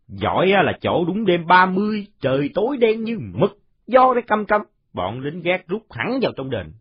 [0.07, 3.57] Giỏi là chỗ đúng đêm ba mươi, trời tối đen như mực,
[3.88, 4.61] do đấy căm căm,
[4.93, 6.72] bọn lính gác rút hẳn vào trong đền.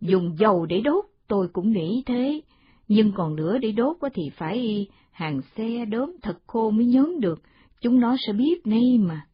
[0.00, 2.40] Dùng dầu để đốt, tôi cũng nghĩ thế,
[2.88, 7.42] nhưng còn lửa để đốt thì phải hàng xe đốm thật khô mới nhớn được,
[7.80, 9.26] chúng nó sẽ biết ngay mà.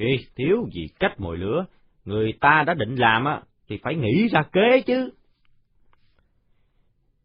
[0.00, 1.66] Ê, thiếu gì cách mồi lửa,
[2.04, 5.10] người ta đã định làm á, thì phải nghĩ ra kế chứ.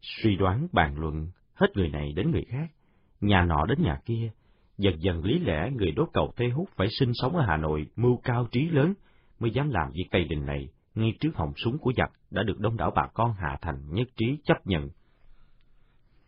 [0.01, 2.67] Suy đoán bàn luận, hết người này đến người khác,
[3.21, 4.32] nhà nọ đến nhà kia,
[4.78, 7.88] dần dần lý lẽ người đốt cầu thê Hút phải sinh sống ở Hà Nội,
[7.95, 8.93] mưu cao trí lớn,
[9.39, 12.59] mới dám làm việc tây đình này, ngay trước họng súng của giặc đã được
[12.59, 14.89] đông đảo bà con Hà Thành nhất trí chấp nhận.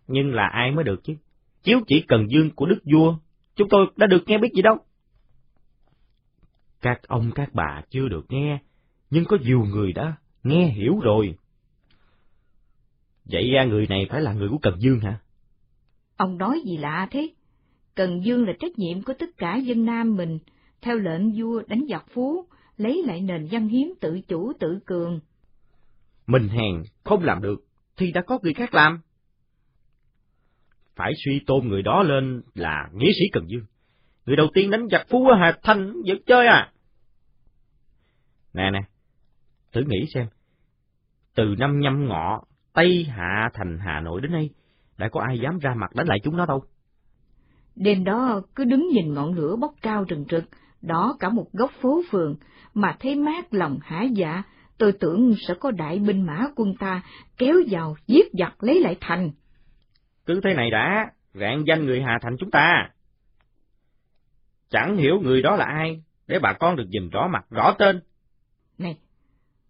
[0.08, 1.14] Nhưng là ai mới được chứ?
[1.64, 3.18] Chiếu chỉ cần dương của đức vua,
[3.56, 4.78] chúng tôi đã được nghe biết gì đâu.
[6.86, 8.60] Các ông các bà chưa được nghe,
[9.10, 11.36] nhưng có nhiều người đã nghe hiểu rồi.
[13.26, 15.20] Vậy ra người này phải là người của Cần Dương hả?
[16.16, 17.30] Ông nói gì lạ thế?
[17.96, 20.40] Cần Dương là trách nhiệm của tất cả dân Nam mình,
[20.82, 22.46] theo lệnh vua đánh giặc phú,
[22.78, 25.20] lấy lại nền văn hiến tự chủ tự cường.
[26.28, 27.66] Mình hèn, không làm được,
[27.98, 29.00] thì đã có người khác làm.
[30.96, 33.66] Phải suy tôn người đó lên là nghĩa sĩ Cần Dương.
[34.26, 36.72] Người đầu tiên đánh giặc phú ở Hà Thanh, giật chơi à?
[38.56, 38.80] Nè nè,
[39.74, 40.28] thử nghĩ xem,
[41.36, 42.44] từ năm nhâm ngọ,
[42.74, 44.50] Tây Hạ thành Hà Nội đến nay,
[44.98, 46.64] đã có ai dám ra mặt đánh lại chúng nó đâu.
[47.76, 50.44] Đêm đó cứ đứng nhìn ngọn lửa bốc cao rừng rực,
[50.82, 52.36] đó cả một góc phố phường,
[52.74, 54.44] mà thấy mát lòng hả dạ,
[54.78, 57.02] tôi tưởng sẽ có đại binh mã quân ta
[57.38, 59.32] kéo vào giết giặc lấy lại thành.
[60.26, 62.90] Cứ thế này đã, rạng danh người Hà Thành chúng ta.
[64.70, 68.02] Chẳng hiểu người đó là ai, để bà con được nhìn rõ mặt, rõ tên.
[68.78, 68.98] Này,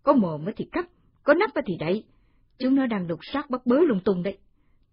[0.04, 0.90] có mồm thì cắt,
[1.24, 2.04] có nắp thì đậy,
[2.60, 4.38] chúng nó đang đục sát bắt bớ lung tung đấy.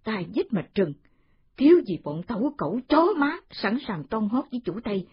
[0.04, 0.92] Ta giết mà trừng,
[1.56, 5.06] thiếu gì bọn tẩu cẩu chó má sẵn sàng ton hót với chủ Tây,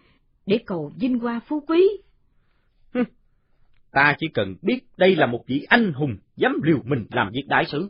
[0.46, 1.90] để cầu vinh hoa phú quý.
[3.92, 7.44] Ta chỉ cần biết đây là một vị anh hùng dám liều mình làm việc
[7.48, 7.90] đại sứ.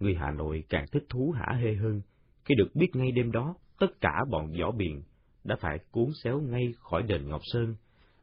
[0.00, 2.00] Người Hà Nội càng thích thú hả hê hơn
[2.44, 5.02] khi được biết ngay đêm đó tất cả bọn võ biền
[5.44, 7.74] đã phải cuốn xéo ngay khỏi đền Ngọc Sơn,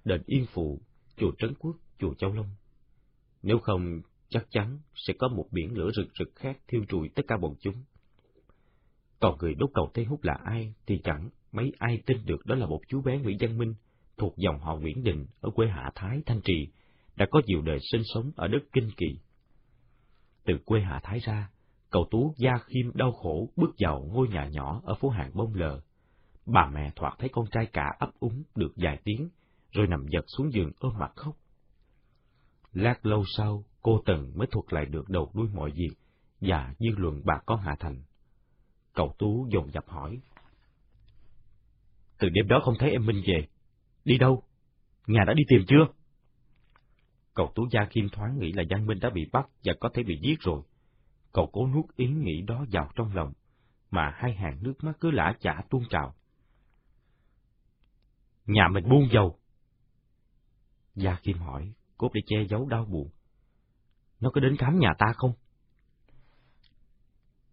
[0.08, 0.82] đền Yên Phụ,
[1.18, 2.50] chùa Trấn Quốc, chùa Châu Long.
[3.44, 7.24] Nếu không, chắc chắn sẽ có một biển lửa rực rực khác thiêu trụi tất
[7.28, 7.76] cả bọn chúng.
[9.20, 12.56] Còn người đốt cầu Tây Hút là ai thì chẳng mấy ai tin được đó
[12.56, 13.74] là một chú bé Nguyễn Văn Minh,
[14.18, 16.68] thuộc dòng họ Nguyễn Đình ở quê Hạ Thái, Thanh Trì,
[17.16, 19.20] đã có nhiều đời sinh sống ở đất Kinh Kỳ.
[20.46, 21.50] Từ quê Hạ Thái ra,
[21.90, 25.54] cậu Tú gia khiêm đau khổ bước vào ngôi nhà nhỏ ở phố hàng bông
[25.54, 25.82] lờ.
[26.46, 29.30] Bà mẹ thoạt thấy con trai cả ấp úng được vài tiếng,
[29.78, 31.38] rồi nằm giật xuống giường ôm mặt khóc.
[32.74, 35.92] Lát lâu sau, cô Tần mới thuật lại được đầu đuôi mọi việc
[36.42, 38.02] và dư luận bà con Hạ Thành.
[38.94, 40.20] Cậu Tú dồn dập hỏi.
[42.18, 43.48] Từ đêm đó không thấy em Minh về.
[44.06, 44.44] Đi đâu?
[45.08, 45.88] Nhà đã đi tìm chưa?
[47.34, 50.04] Cậu Tú Gia Kim thoáng nghĩ là Giang Minh đã bị bắt và có thể
[50.04, 50.62] bị giết rồi.
[51.32, 53.34] Cậu cố nuốt ý nghĩ đó vào trong lòng,
[53.92, 56.16] mà hai hàng nước mắt cứ lã chả tuôn trào.
[58.46, 59.37] Nhà mình buông dầu.
[60.98, 63.10] Gia Kim hỏi, cốt để che giấu đau buồn.
[64.20, 65.34] Nó có đến khám nhà ta không?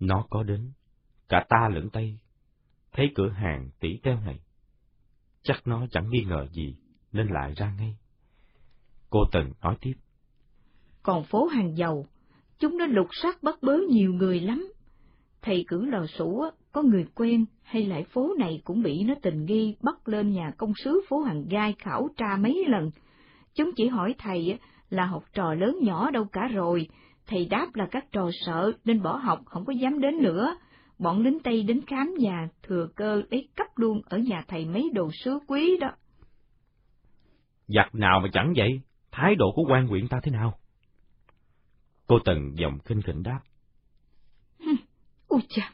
[0.00, 0.72] Nó có đến,
[1.28, 2.18] cả ta lẫn tay
[2.92, 4.40] thấy cửa hàng tỷ teo này.
[5.42, 6.76] Chắc nó chẳng nghi ngờ gì,
[7.12, 7.96] nên lại ra ngay.
[9.10, 9.94] Cô Tần nói tiếp.
[11.02, 12.06] Còn phố hàng dầu,
[12.58, 14.72] chúng nó lục soát bắt bớ nhiều người lắm.
[15.42, 19.44] Thầy cử lò sủ có người quen hay lại phố này cũng bị nó tình
[19.44, 22.90] nghi bắt lên nhà công sứ phố hàng gai khảo tra mấy lần.
[23.54, 24.58] Chúng chỉ hỏi thầy
[24.90, 26.88] là học trò lớn nhỏ đâu cả rồi,
[27.26, 30.56] thầy đáp là các trò sợ nên bỏ học không có dám đến nữa.
[30.98, 34.90] Bọn lính Tây đến khám nhà thừa cơ lấy cấp luôn ở nhà thầy mấy
[34.94, 35.90] đồ sứ quý đó.
[37.66, 38.80] Giặc nào mà chẳng vậy,
[39.12, 40.58] thái độ của quan huyện ta thế nào?
[42.06, 43.40] Cô Tần giọng khinh khỉnh đáp.
[45.28, 45.72] Ôi cha!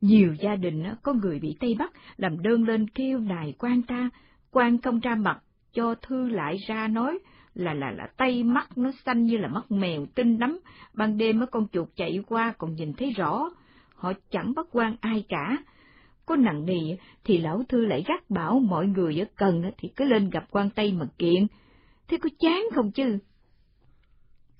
[0.00, 4.10] Nhiều gia đình có người bị Tây Bắc làm đơn lên kêu nài quan ta,
[4.50, 5.42] quan công ra mặt,
[5.72, 7.18] cho thư lại ra nói
[7.54, 10.58] là là là tay mắt nó xanh như là mắt mèo tinh lắm,
[10.94, 13.50] ban đêm mấy con chuột chạy qua còn nhìn thấy rõ,
[13.94, 15.56] họ chẳng bắt quan ai cả.
[16.26, 20.04] Có nặng nề thì lão thư lại gắt bảo mọi người ở cần thì cứ
[20.04, 21.46] lên gặp quan Tây mà kiện,
[22.08, 23.18] thế có chán không chứ?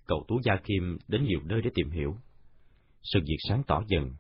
[0.06, 2.16] Cậu Tú Gia Kim đến nhiều nơi để tìm hiểu.
[3.02, 4.10] Sự việc sáng tỏ dần,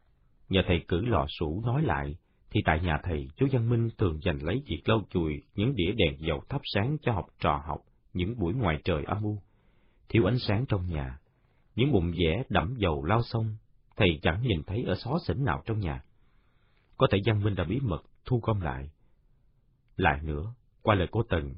[0.48, 2.16] Nhờ thầy cử lò sủ nói lại,
[2.50, 5.92] thì tại nhà thầy, chú Văn Minh thường dành lấy việc lau chùi những đĩa
[5.92, 7.80] đèn dầu thắp sáng cho học trò học
[8.12, 9.38] những buổi ngoài trời âm u.
[10.08, 11.18] Thiếu ánh sáng trong nhà,
[11.74, 13.56] những bụng vẽ đẫm dầu lao xong,
[13.96, 16.02] thầy chẳng nhìn thấy ở xó xỉnh nào trong nhà.
[16.96, 18.90] Có thể Văn Minh đã bí mật thu gom lại.
[19.96, 21.54] Lại nữa, qua lời cô Tần,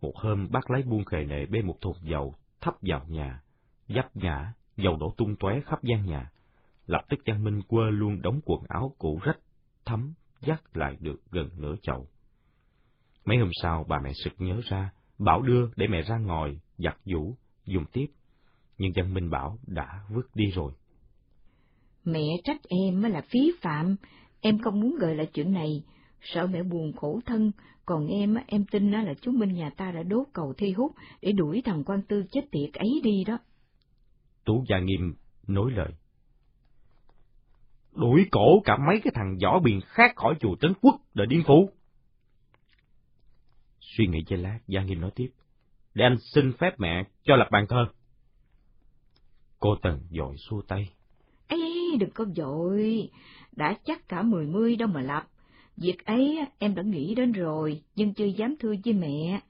[0.00, 3.42] một hôm bác lấy buôn khề nệ bê một thùng dầu thắp vào nhà,
[3.88, 6.30] dắp ngã, dầu đổ tung tóe khắp gian nhà.
[6.86, 9.38] Lập tức Văn Minh quơ luôn đống quần áo cũ rách,
[9.88, 12.08] thấm, dắt lại được gần nửa chậu.
[13.24, 16.96] Mấy hôm sau bà mẹ sực nhớ ra, bảo đưa để mẹ ra ngồi, giặt
[17.04, 17.34] giũ,
[17.64, 18.06] dùng tiếp.
[18.78, 20.72] Nhưng Văn Minh bảo đã vứt đi rồi.
[22.04, 23.96] Mẹ trách em là phí phạm,
[24.40, 25.82] em không muốn gợi lại chuyện này,
[26.20, 27.52] sợ mẹ buồn khổ thân,
[27.86, 31.32] còn em, em tin là chú Minh nhà ta đã đốt cầu thi hút để
[31.32, 33.38] đuổi thằng quan tư chết tiệt ấy đi đó.
[34.44, 35.14] Tú Gia Nghiêm
[35.46, 35.92] nối lời.
[37.98, 41.42] Đuổi cổ cả mấy cái thằng võ biền khác khỏi chùa Trấn Quốc đợi điên
[41.46, 41.70] phú
[43.80, 45.30] Suy nghĩ giây lát, Gia Nghiêm nói tiếp.
[45.94, 47.86] Để anh xin phép mẹ cho lập bàn thơ.
[49.58, 50.90] Cô Tần dội xua tay.
[51.46, 51.58] Ê,
[52.00, 53.10] đừng có dội,
[53.52, 55.26] đã chắc cả mười mươi đâu mà lập.
[55.76, 59.40] Việc ấy em đã nghĩ đến rồi, nhưng chưa dám thưa với mẹ.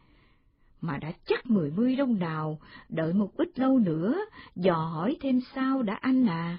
[0.80, 4.18] Mà đã chắc mười mươi đông nào, đợi một ít lâu nữa,
[4.56, 6.58] dò hỏi thêm sao đã anh à.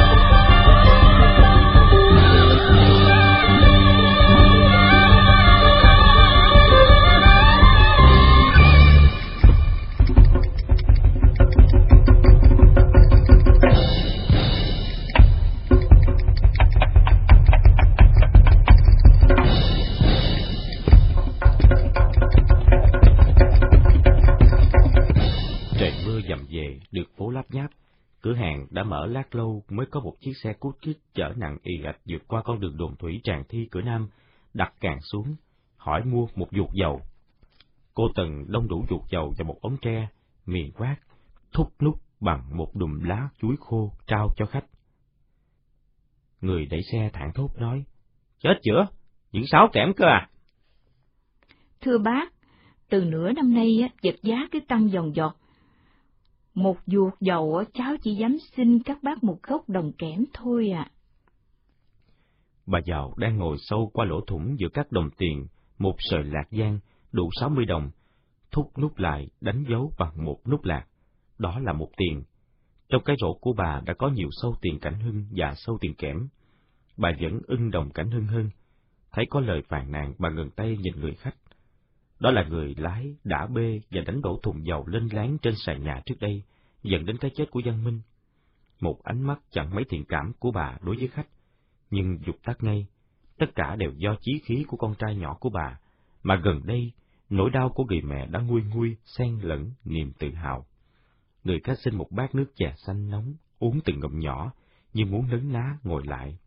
[28.21, 31.57] Cửa hàng đã mở lát lâu mới có một chiếc xe cút kít chở nặng
[31.63, 34.09] y gạch vượt qua con đường đồn thủy tràn thi cửa Nam,
[34.53, 35.35] đặt càng xuống,
[35.77, 37.01] hỏi mua một ruột dầu.
[37.93, 40.07] Cô Tần đông đủ ruột dầu và một ống tre,
[40.45, 40.95] miền quát,
[41.53, 44.65] thúc nút bằng một đùm lá chuối khô trao cho khách.
[46.41, 47.83] Người đẩy xe thẳng thốt nói,
[48.39, 48.87] chết chữa,
[49.31, 50.29] những sáu kẽm cơ à?
[51.81, 52.33] Thưa bác,
[52.89, 55.33] từ nửa năm nay vật giá cứ tăng dòng dọt,
[56.53, 60.89] một ruột dầu cháu chỉ dám xin các bác một gốc đồng kẽm thôi ạ.
[60.89, 60.91] À.
[62.65, 65.47] Bà giàu đang ngồi sâu qua lỗ thủng giữa các đồng tiền,
[65.77, 66.79] một sợi lạc giang,
[67.11, 67.91] đủ sáu mươi đồng,
[68.51, 70.87] thúc nút lại, đánh dấu bằng một nút lạc.
[71.37, 72.23] Đó là một tiền.
[72.89, 75.93] Trong cái rổ của bà đã có nhiều sâu tiền cảnh hưng và sâu tiền
[75.93, 76.27] kẽm.
[76.97, 78.49] Bà vẫn ưng đồng cảnh hưng hơn.
[79.11, 81.35] Thấy có lời phàn nàn, bà ngừng tay nhìn người khách.
[82.21, 85.83] Đó là người lái đã bê và đánh đổ thùng dầu lên láng trên sàn
[85.83, 86.43] nhà trước đây,
[86.83, 88.01] dẫn đến cái chết của Văn Minh.
[88.81, 91.27] Một ánh mắt chẳng mấy thiện cảm của bà đối với khách,
[91.91, 92.87] nhưng dục tắt ngay,
[93.37, 95.79] tất cả đều do chí khí của con trai nhỏ của bà,
[96.23, 96.91] mà gần đây,
[97.29, 100.65] nỗi đau của người mẹ đã nguôi nguôi, xen lẫn niềm tự hào.
[101.43, 104.53] Người khách xin một bát nước trà xanh nóng, uống từng ngụm nhỏ,
[104.93, 106.37] như muốn nấn ná ngồi lại.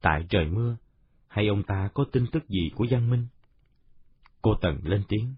[0.00, 0.76] Tại trời mưa,
[1.28, 3.26] hay ông ta có tin tức gì của Giang Minh?
[4.46, 5.34] Cô Tần lên tiếng.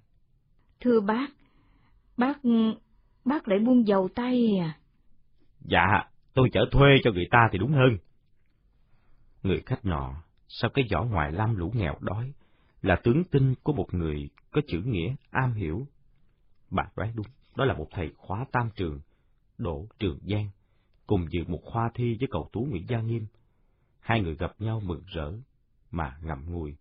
[0.81, 1.29] Thưa bác,
[2.17, 2.39] bác,
[3.25, 4.79] bác lại buông dầu tay à?
[5.61, 6.05] Dạ,
[6.35, 7.99] tôi chở thuê cho người ta thì đúng hơn.
[9.43, 10.15] Người khách nọ,
[10.49, 12.33] sau cái vỏ ngoài lam lũ nghèo đói,
[12.83, 15.87] là tướng tinh của một người có chữ nghĩa am hiểu.
[16.71, 19.01] Bà đoán đúng, đó là một thầy khóa tam trường,
[19.59, 20.49] Đỗ Trường Giang,
[21.07, 23.27] cùng dự một khoa thi với cầu tú Nguyễn Gia Nghiêm.
[24.01, 25.33] Hai người gặp nhau mừng rỡ,
[25.91, 26.77] mà ngậm ngùi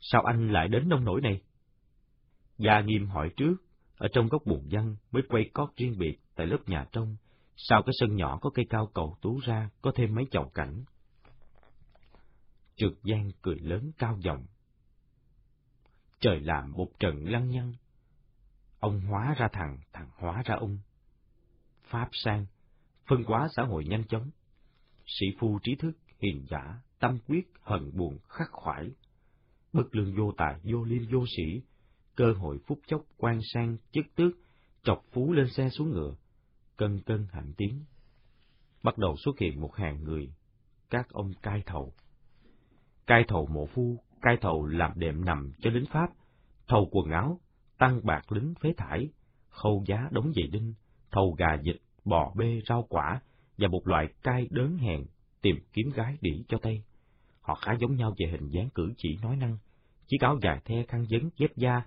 [0.00, 1.40] sao anh lại đến nông nổi này?
[2.58, 3.56] Gia Nghiêm hỏi trước,
[3.96, 7.16] ở trong góc buồn văn mới quay cót riêng biệt tại lớp nhà trong,
[7.56, 10.84] sau cái sân nhỏ có cây cao cầu tú ra, có thêm mấy chậu cảnh.
[12.76, 14.46] Trực Giang cười lớn cao giọng.
[16.20, 17.72] Trời làm một trận lăng nhăng.
[18.80, 20.78] Ông hóa ra thằng, thằng hóa ra ông.
[21.84, 22.46] Pháp sang,
[23.06, 24.30] phân hóa xã hội nhanh chóng.
[25.06, 28.90] Sĩ phu trí thức, hiền giả, tâm quyết, hận buồn, khắc khoải,
[29.72, 31.62] bất lương vô tài, vô liêm vô sĩ,
[32.14, 34.32] cơ hội phúc chốc quan sang chức tước,
[34.82, 36.14] chọc phú lên xe xuống ngựa,
[36.76, 37.84] cân cân hạnh tiến.
[38.82, 40.32] Bắt đầu xuất hiện một hàng người,
[40.90, 41.92] các ông cai thầu.
[43.06, 46.10] Cai thầu mộ phu, cai thầu làm đệm nằm cho lính Pháp,
[46.68, 47.40] thầu quần áo,
[47.78, 49.08] tăng bạc lính phế thải,
[49.48, 50.74] khâu giá đóng giày đinh,
[51.10, 53.20] thầu gà dịch, bò bê, rau quả,
[53.58, 55.04] và một loại cai đớn hèn,
[55.42, 56.82] tìm kiếm gái đỉ cho Tây.
[57.50, 59.58] Họ khá giống nhau về hình dáng cử chỉ nói năng,
[60.06, 61.82] chiếc áo dài the khăn vấn dép da,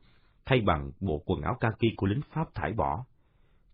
[0.45, 3.05] thay bằng bộ quần áo kaki của lính Pháp thải bỏ.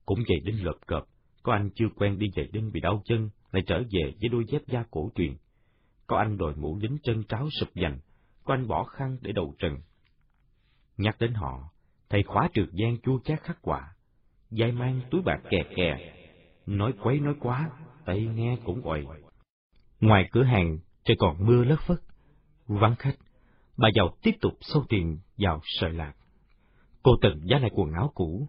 [0.06, 1.04] Cũng giày đinh lợp cợp,
[1.44, 4.46] Có anh chưa quen đi giày đinh bị đau chân, lại trở về với đôi
[4.48, 5.34] dép da cổ truyền.
[6.08, 8.00] Có anh đội mũ lính chân tráo sụp dành,
[8.44, 9.78] có anh bỏ khăn để đầu trần.
[10.98, 11.70] Nhắc đến họ,
[12.10, 13.96] thầy khóa trượt gian chua chát khắc quả,
[14.50, 16.14] dai mang túi bạc kè kè,
[16.66, 17.70] nói quấy nói quá,
[18.06, 19.06] tay nghe cũng quậy.
[20.00, 20.78] Ngoài cửa hàng,
[21.10, 21.98] trời còn mưa lất phất,
[22.68, 23.16] vắng khách,
[23.78, 26.14] bà giàu tiếp tục sâu tiền vào sợi lạc.
[27.04, 28.48] Cô từng giá lại quần áo cũ.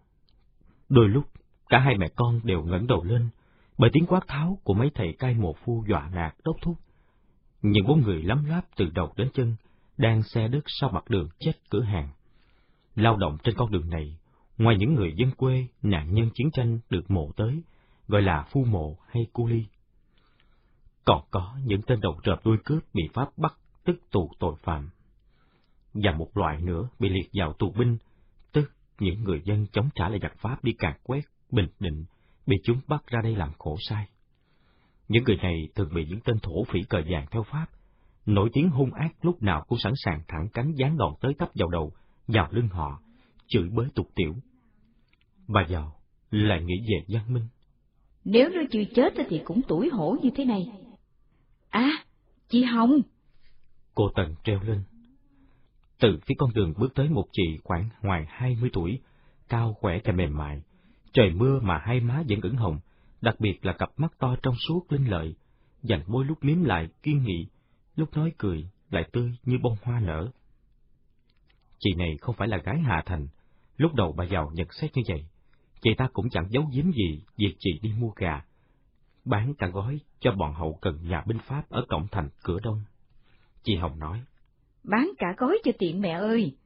[0.89, 1.25] Đôi lúc,
[1.69, 3.29] cả hai mẹ con đều ngẩng đầu lên,
[3.79, 6.77] bởi tiếng quát tháo của mấy thầy cai mồ phu dọa nạt đốc thúc.
[7.63, 9.57] Những bốn người lắm láp từ đầu đến chân,
[9.97, 12.09] đang xe đất sau mặt đường chết cửa hàng.
[12.95, 14.19] Lao động trên con đường này,
[14.59, 17.63] ngoài những người dân quê, nạn nhân chiến tranh được mộ tới,
[18.09, 19.67] gọi là phu mộ hay cu ly.
[21.05, 24.91] Còn có những tên đầu trợp đuôi cướp bị Pháp bắt tức tù tội phạm.
[25.95, 27.99] Và một loại nữa bị liệt vào tù binh,
[28.53, 32.05] tức những người dân chống trả lại giặc Pháp đi càn quét, bình định,
[32.47, 34.09] bị chúng bắt ra đây làm khổ sai.
[35.09, 37.67] Những người này thường bị những tên thổ phỉ cờ vàng theo Pháp,
[38.27, 41.49] nổi tiếng hung ác lúc nào cũng sẵn sàng thẳng cánh giáng đòn tới tấp
[41.55, 41.93] vào đầu,
[42.29, 43.03] vào lưng họ,
[43.47, 44.35] chửi bới tục tiểu.
[45.49, 45.97] Bà giàu
[46.31, 47.47] lại nghĩ về văn minh.
[48.25, 50.67] Nếu nó chưa chết thì cũng tuổi hổ như thế này.
[51.71, 52.05] À,
[52.49, 53.01] chị Hồng!
[53.95, 54.83] Cô Tần treo lên.
[56.01, 59.01] Từ phía con đường bước tới một chị khoảng ngoài hai mươi tuổi,
[59.49, 60.63] cao khỏe và mềm mại.
[61.13, 62.79] Trời mưa mà hai má vẫn ửng hồng,
[63.21, 65.35] đặc biệt là cặp mắt to trong suốt linh lợi,
[65.83, 67.47] dành môi lúc miếm lại kiên nghị,
[67.97, 70.29] lúc nói cười lại tươi như bông hoa nở.
[71.79, 73.29] Chị này không phải là gái Hà Thành,
[73.77, 75.27] lúc đầu bà giàu nhận xét như vậy,
[75.81, 78.45] chị ta cũng chẳng giấu giếm gì việc chị đi mua gà,
[79.31, 82.81] bán cả gói cho bọn hậu cần nhà binh Pháp ở cổng thành cửa đông.
[83.63, 84.21] Chị Hồng nói,
[84.85, 86.57] Bán cả gói cho tiện mẹ ơi,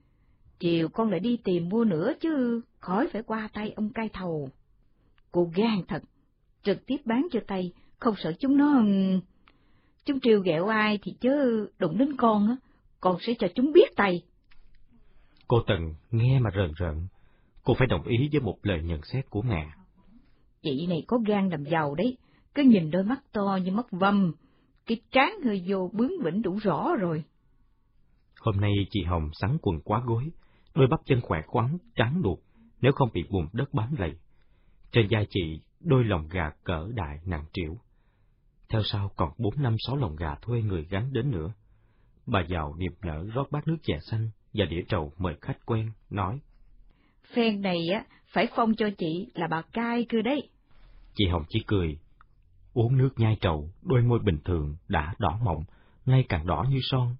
[0.58, 4.48] chiều con lại đi tìm mua nữa chứ, khỏi phải qua tay ông cai thầu.
[5.32, 6.02] Cô gan thật,
[6.62, 8.82] trực tiếp bán cho tay, không sợ chúng nó...
[10.04, 12.56] Chúng triều ghẹo ai thì chớ đụng đến con á,
[13.00, 14.22] con sẽ cho chúng biết tay.
[15.48, 17.06] Cô Tần nghe mà rờn rợn,
[17.64, 19.70] cô phải đồng ý với một lời nhận xét của mẹ.
[20.62, 22.16] Chị này có gan làm giàu đấy,
[22.54, 24.32] cứ nhìn đôi mắt to như mắt vâm,
[24.86, 27.24] cái trán hơi vô bướng bỉnh đủ rõ rồi.
[28.40, 30.30] Hôm nay chị Hồng sắn quần quá gối,
[30.74, 32.38] đôi bắp chân khỏe khoắn, trắng đuột,
[32.80, 34.12] nếu không bị bùn đất bám lầy.
[34.92, 37.76] Trên vai chị, đôi lồng gà cỡ đại nặng triệu.
[38.68, 41.52] Theo sau còn bốn năm sáu lồng gà thuê người gắn đến nữa.
[42.26, 45.92] Bà giàu niềm nở rót bát nước chè xanh và đĩa trầu mời khách quen,
[46.10, 46.40] nói.
[47.34, 50.48] Phen này á, phải phong cho chị là bà cai cơ đấy.
[51.14, 51.98] Chị Hồng chỉ cười,
[52.74, 55.64] uống nước nhai trầu, đôi môi bình thường đã đỏ mọng,
[56.06, 57.16] ngay càng đỏ như son.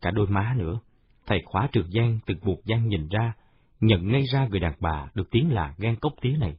[0.00, 0.80] Cả đôi má nữa,
[1.26, 3.32] thầy khóa trường giang từ buộc giang nhìn ra,
[3.80, 6.56] nhận ngay ra người đàn bà được tiếng là gan cốc tía này.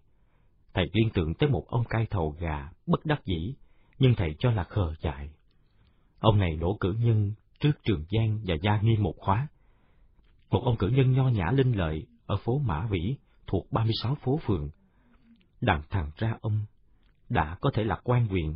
[0.73, 3.55] Thầy liên tưởng tới một ông cai thầu gà bất đắc dĩ,
[3.99, 5.29] nhưng thầy cho là khờ dại.
[6.19, 9.47] Ông này đổ cử nhân trước Trường Giang và Gia Nghiêm một khóa.
[10.49, 13.15] Một ông cử nhân nho nhã linh lợi ở phố Mã Vĩ
[13.47, 14.69] thuộc 36 phố phường.
[15.61, 16.65] Đặng thằng ra ông
[17.31, 18.55] đã có thể là quan quyền.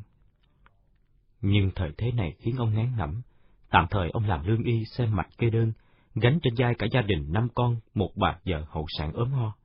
[1.41, 3.21] Nhưng thời thế này khiến ông ngán ngẩm,
[3.69, 5.73] tạm thời ông làm lương y xem mạch kê đơn,
[6.15, 9.55] gánh trên vai cả gia đình năm con, một bà vợ hậu sản ốm ho.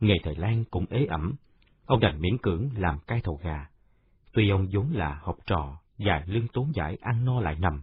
[0.00, 1.34] Nghề thời Lan cũng ế ẩm,
[1.84, 3.66] ông đành miễn cưỡng làm cai thầu gà.
[4.32, 7.82] Tuy ông vốn là học trò và lương tốn giải ăn no lại nằm,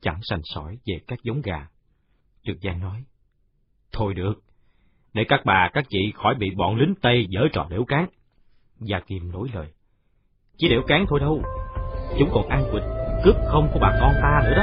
[0.00, 1.68] chẳng sành sỏi về các giống gà.
[2.42, 3.04] Trực Giang nói,
[3.92, 4.42] Thôi được,
[5.14, 8.08] để các bà các chị khỏi bị bọn lính Tây dở trò đểu cán.
[8.80, 9.72] Gia Kim nối lời,
[10.58, 11.42] chỉ đẻo cán thôi đâu,
[12.18, 12.82] chúng còn ăn quỵt,
[13.24, 14.62] cướp không của bà con ta nữa đó.